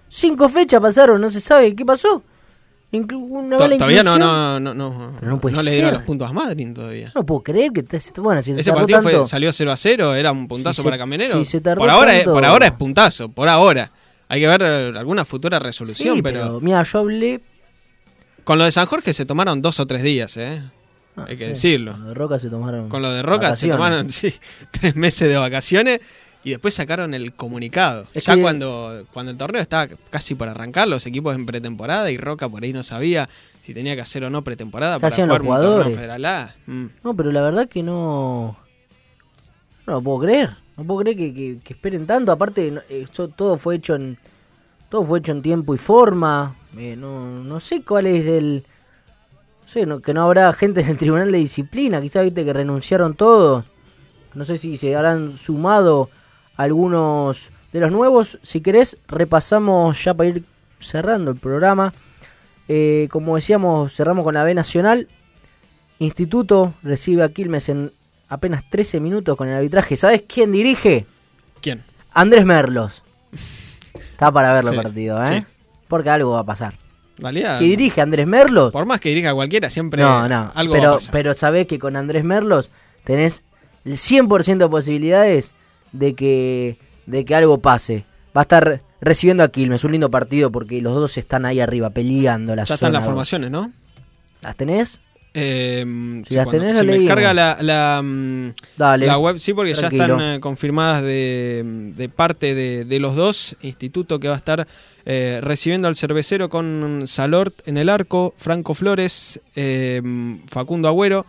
[0.09, 2.23] Cinco fechas pasaron, no se sabe qué pasó.
[2.93, 6.33] Una mala Todavía no, no, no, no, Pero no puede le dieron los puntos a
[6.33, 7.13] Madrid todavía.
[7.15, 10.33] No puedo creer que te, bueno, si Ese partido fue- salió 0 a 0, era
[10.33, 10.99] un puntazo Si para
[11.45, 13.91] si tardó por, ahora es, por ahora es puntazo, por ahora.
[14.29, 17.41] Hay que ver eh, alguna futura resolución, Sí, pero, pero mira, yo hablé
[18.45, 20.63] con lo de San Jorge se tomaron dos o tres días, ¿eh?
[21.17, 21.93] Hay que sí, decirlo.
[21.93, 22.89] Con lo de Roca se tomaron.
[22.89, 23.75] Con lo de Roca vacaciones.
[23.75, 24.35] se tomaron sí,
[24.71, 26.01] tres meses de vacaciones
[26.43, 28.07] y después sacaron el comunicado.
[28.15, 32.11] Es ya que- cuando, cuando el torneo estaba casi por arrancar, los equipos en pretemporada
[32.11, 33.29] y Roca por ahí no sabía
[33.61, 35.97] si tenía que hacer o no pretemporada ¿Qué para jugar los un torneo jugadores?
[35.97, 36.55] Federal A.
[36.67, 36.87] Mm.
[37.05, 38.57] No, pero la verdad que no.
[39.87, 40.51] No lo puedo creer.
[40.77, 42.33] No puedo creer que, que- que esperen tanto.
[42.33, 44.19] Aparte, eso todo fue hecho en.
[44.89, 46.57] Todo fue hecho en tiempo y forma.
[46.77, 48.65] Eh, no, no sé cuál es el.
[49.63, 52.01] No sé, no- que no habrá gente del Tribunal de Disciplina.
[52.01, 53.65] Quizás viste que renunciaron todos.
[54.35, 56.09] No sé si se habrán sumado
[56.63, 58.39] algunos de los nuevos.
[58.43, 60.45] Si querés, repasamos ya para ir
[60.81, 61.93] cerrando el programa.
[62.69, 65.09] Eh, como decíamos, cerramos con la B Nacional.
[65.99, 67.93] Instituto recibe a Quilmes en
[68.29, 69.97] apenas 13 minutos con el arbitraje.
[69.97, 71.07] ¿Sabes quién dirige?
[71.61, 71.83] ¿Quién?
[72.13, 73.03] Andrés Merlos.
[74.13, 75.27] Está para verlo Sí, partido, ¿eh?
[75.27, 75.45] sí.
[75.89, 76.75] Porque algo va a pasar.
[77.19, 78.73] Realidad, Si dirige Andrés Merlos.
[78.73, 80.53] por más que dirija cualquiera, siempre No, no.
[80.55, 81.13] algo va a pero, pasar.
[81.13, 82.71] pero sabés que con Andrés Merlos
[83.05, 83.43] tenés
[83.85, 85.53] el 100% de posibilidades
[85.93, 86.77] de que,
[87.07, 88.05] de que algo pase.
[88.37, 89.85] Va a estar recibiendo a Quilmes.
[89.85, 93.09] Un lindo partido porque los dos están ahí arriba peleando la ya están las dos.
[93.09, 93.73] formaciones, ¿no?
[94.43, 95.01] ¿Las tenés?
[95.33, 95.85] Eh,
[96.29, 99.07] Si las tenés, me carga la, la, mm, Dale.
[99.07, 101.63] la web, sí, porque ya están eh, confirmadas de,
[101.97, 103.57] de parte de, de los dos.
[103.63, 104.67] Instituto que va a estar
[105.07, 110.03] eh, recibiendo al cervecero con Salort en el arco, Franco Flores, eh,
[110.49, 111.25] Facundo Agüero,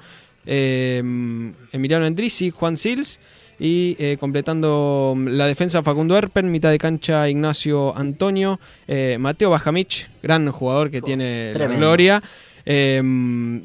[0.45, 3.19] Emiliano Endrisi, Juan Sils.
[3.63, 10.09] Y eh, completando la defensa Facundo Erpen, mitad de cancha Ignacio Antonio, eh, Mateo Bajamich,
[10.23, 11.85] gran jugador que tiene la tremendo.
[11.85, 12.23] gloria,
[12.65, 12.99] eh,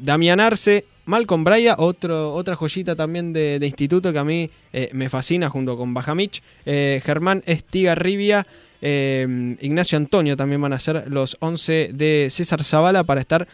[0.02, 4.90] Damián Arce, Malcolm Braya, otro, otra joyita también de, de instituto que a mí eh,
[4.92, 8.46] me fascina junto con Bajamich, eh, Germán Estigarribia,
[8.82, 13.48] eh, Ignacio Antonio también van a ser los 11 de César Zavala para estar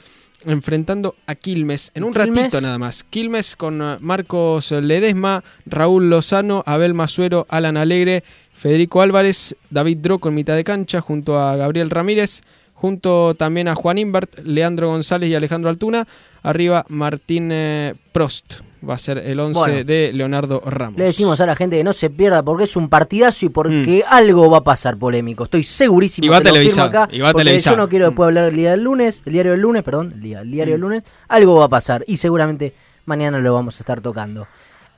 [0.47, 2.37] enfrentando a Quilmes en un Quilmes.
[2.37, 3.05] ratito nada más.
[3.05, 10.29] Quilmes con eh, Marcos Ledesma, Raúl Lozano, Abel Masuero, Alan Alegre, Federico Álvarez, David Droco
[10.29, 12.43] en mitad de cancha junto a Gabriel Ramírez,
[12.75, 16.07] junto también a Juan Imbert, Leandro González y Alejandro Altuna.
[16.43, 18.63] Arriba Martín eh, Prost.
[18.89, 19.85] Va a ser el 11 Bueno.
[19.85, 20.99] de Leonardo Ramos.
[20.99, 24.03] Le decimos a la gente que no se pierda porque es un partidazo y porque
[24.09, 25.45] algo va a pasar polémico.
[25.45, 26.27] Estoy segurísimo Mm.
[26.27, 27.09] Y va que firmo televisado, acá.
[27.13, 27.77] y va porque televisado.
[27.77, 27.79] Mm.
[27.79, 30.21] yo no quiero después hablar el día del lunes, el diario del lunes, perdón, el,
[30.21, 31.03] día, el diario del lunes.
[31.29, 32.75] Algo va a pasar y seguramente
[33.07, 34.47] mañana lo vamos a estar tocando.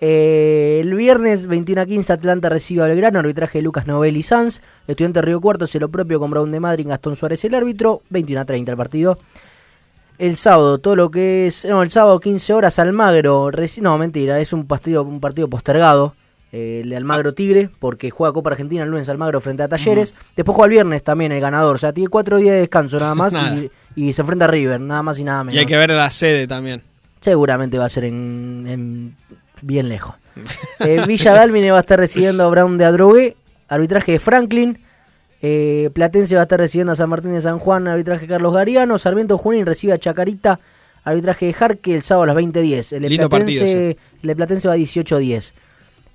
[0.01, 4.61] Eh, el viernes 21 a 15 Atlanta recibe a Belgrano, arbitraje de Lucas Novelli Sanz.
[4.89, 8.03] Estudiante Río Cuarto hace lo propio con Brown de Madrid, Gastón Suárez el árbitro.
[8.11, 9.19] 21 a 30 el partido.
[10.19, 11.65] El sábado, todo lo que es.
[11.65, 13.51] No, el sábado 15 horas Almagro.
[13.51, 16.15] reci- No, mentira, es un partido, un partido postergado.
[16.53, 20.15] eh, el de Almagro Tigre, porque juega Copa Argentina el lunes Almagro frente a Talleres.
[20.37, 21.75] Después juega el viernes también el ganador.
[21.75, 23.57] O sea, tiene cuatro días de descanso nada más Nada.
[23.57, 25.57] y, y se enfrenta a River, nada más y nada menos.
[25.57, 26.81] Y hay que ver la sede también.
[27.21, 29.17] Seguramente va a ser en, en-
[29.63, 30.15] bien lejos.
[30.81, 33.37] Eh, Villa Dálmine va a estar recibiendo a Brown de Adrogué,
[33.69, 34.79] arbitraje de Franklin.
[35.47, 38.97] Eh, Platense va a estar recibiendo a San Martín de San Juan, arbitraje Carlos Gariano.
[38.97, 40.59] Sarmiento Junín recibe a Chacarita,
[41.05, 42.93] arbitraje de Jarque el sábado a las 20.10.
[42.97, 45.53] El de Lindo partido Platense, el de Platense va a 18.10.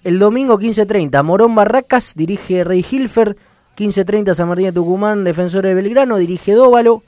[0.04, 3.36] El domingo 15.30, Morón Barracas, dirige Rey Hilfer.
[3.78, 7.04] 15.30, San Martín de Tucumán, defensor de Belgrano, dirige Dóvalo.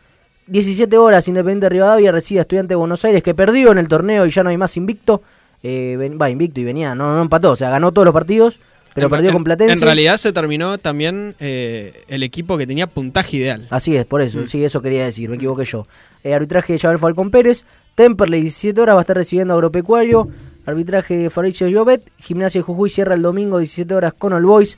[0.47, 3.87] 17 horas, Independiente de Rivadavia recibe a Estudiante de Buenos Aires, que perdió en el
[3.87, 5.21] torneo y ya no hay más invicto.
[5.63, 8.59] Eh, ven- va, invicto y venía, no, no empató, o sea, ganó todos los partidos,
[8.93, 9.73] pero En- perdió en- con Platense.
[9.73, 13.67] En realidad se terminó también eh, el equipo que tenía puntaje ideal.
[13.69, 14.47] Así es, por eso, Mm.
[14.47, 15.87] sí, eso quería decir, me equivoqué yo.
[16.23, 17.65] Eh, arbitraje de Javier Falcón Pérez,
[17.95, 20.29] Temperley 17 horas va a estar recibiendo Agropecuario,
[20.65, 24.77] arbitraje de Fabricio Llobet, Gimnasia de Jujuy cierra el domingo 17 horas con All Boys,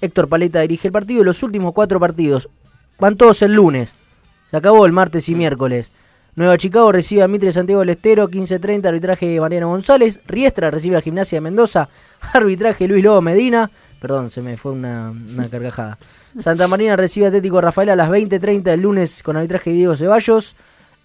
[0.00, 2.48] Héctor Paleta dirige el partido y los últimos cuatro partidos
[2.98, 3.94] van todos el lunes,
[4.50, 5.32] se acabó el martes Mm.
[5.32, 5.92] y miércoles.
[6.36, 10.20] Nueva Chicago recibe a Mitre Santiago del Estero, 15.30, arbitraje de Mariano González.
[10.26, 11.88] Riestra recibe a Gimnasia de Mendoza,
[12.32, 13.70] arbitraje Luis Lobo Medina.
[14.00, 15.96] Perdón, se me fue una, una carcajada.
[16.38, 19.96] Santa Marina recibe a Atlético Rafael a las 20.30 del lunes con arbitraje de Diego
[19.96, 20.56] Ceballos.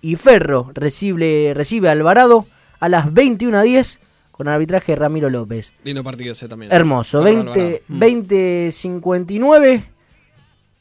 [0.01, 2.45] Y Ferro recibe, recibe a Alvarado
[2.79, 3.99] a las 21.10
[4.31, 5.73] con arbitraje Ramiro López.
[5.83, 6.71] Lindo partido ese también.
[6.73, 7.79] Hermoso, Ferro 20, Alvarado.
[7.87, 7.99] Mm.
[7.99, 9.83] 20.59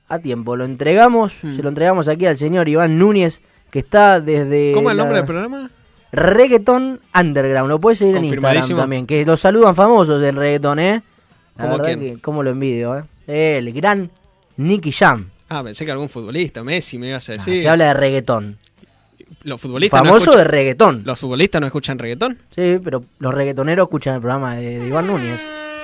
[0.09, 0.57] a tiempo.
[0.57, 1.57] Lo entregamos, Mm.
[1.57, 3.41] se lo entregamos aquí al señor Iván Núñez,
[3.71, 4.73] que está desde...
[4.73, 5.71] ¿Cómo es el la- nombre del programa?
[6.11, 11.03] Reggaeton Underground, lo puedes seguir en Instagram también, que lo saludan famosos del reggaeton, ¿eh?
[11.57, 12.17] La ¿Cómo verdad quién?
[12.17, 13.59] que cómo lo envidio, ¿eh?
[13.59, 14.11] El gran
[14.57, 15.29] Nicky Jam.
[15.51, 17.63] Ah, pensé que algún futbolista, Messi, me ibas a Ah, decir.
[17.63, 18.59] Se habla de reggaetón.
[19.43, 21.03] Los futbolistas no Famoso escuchan- de reggaetón.
[21.05, 22.39] ¿Los futbolistas no escuchan reggaetón?
[22.55, 25.41] Sí, pero los reggaetoneros escuchan el programa de, de Iván Núñez.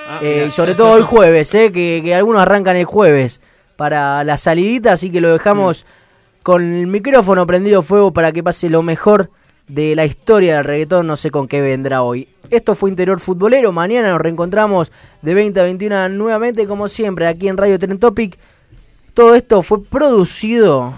[0.08, 0.46] Ah, Eh, mirá.
[0.46, 1.70] y sobre todo hoy jueves, ¿eh?
[1.70, 3.40] Que, que algunos arrancan el jueves
[3.76, 5.84] para la salidita, así que lo dejamos
[6.44, 9.30] con el micrófono prendido fuego para que pase lo mejor
[9.66, 12.28] de la historia del reggaetón, no sé con qué vendrá hoy.
[12.50, 14.92] Esto fue Interior Futbolero, mañana nos reencontramos
[15.22, 18.38] de 20 a 21 nuevamente, como siempre, aquí en Radio Tren Topic.
[19.14, 20.92] Todo esto fue producido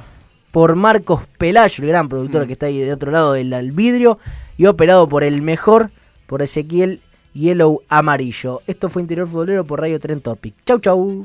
[0.50, 4.18] por Marcos Pelayo, el gran productor que está ahí de otro lado del vidrio,
[4.56, 5.92] y operado por el mejor,
[6.26, 7.00] por Ezequiel
[7.34, 8.62] Yellow Amarillo.
[8.66, 10.56] Esto fue Interior Futbolero por Radio Tren Topic.
[10.64, 11.24] Chau, chau.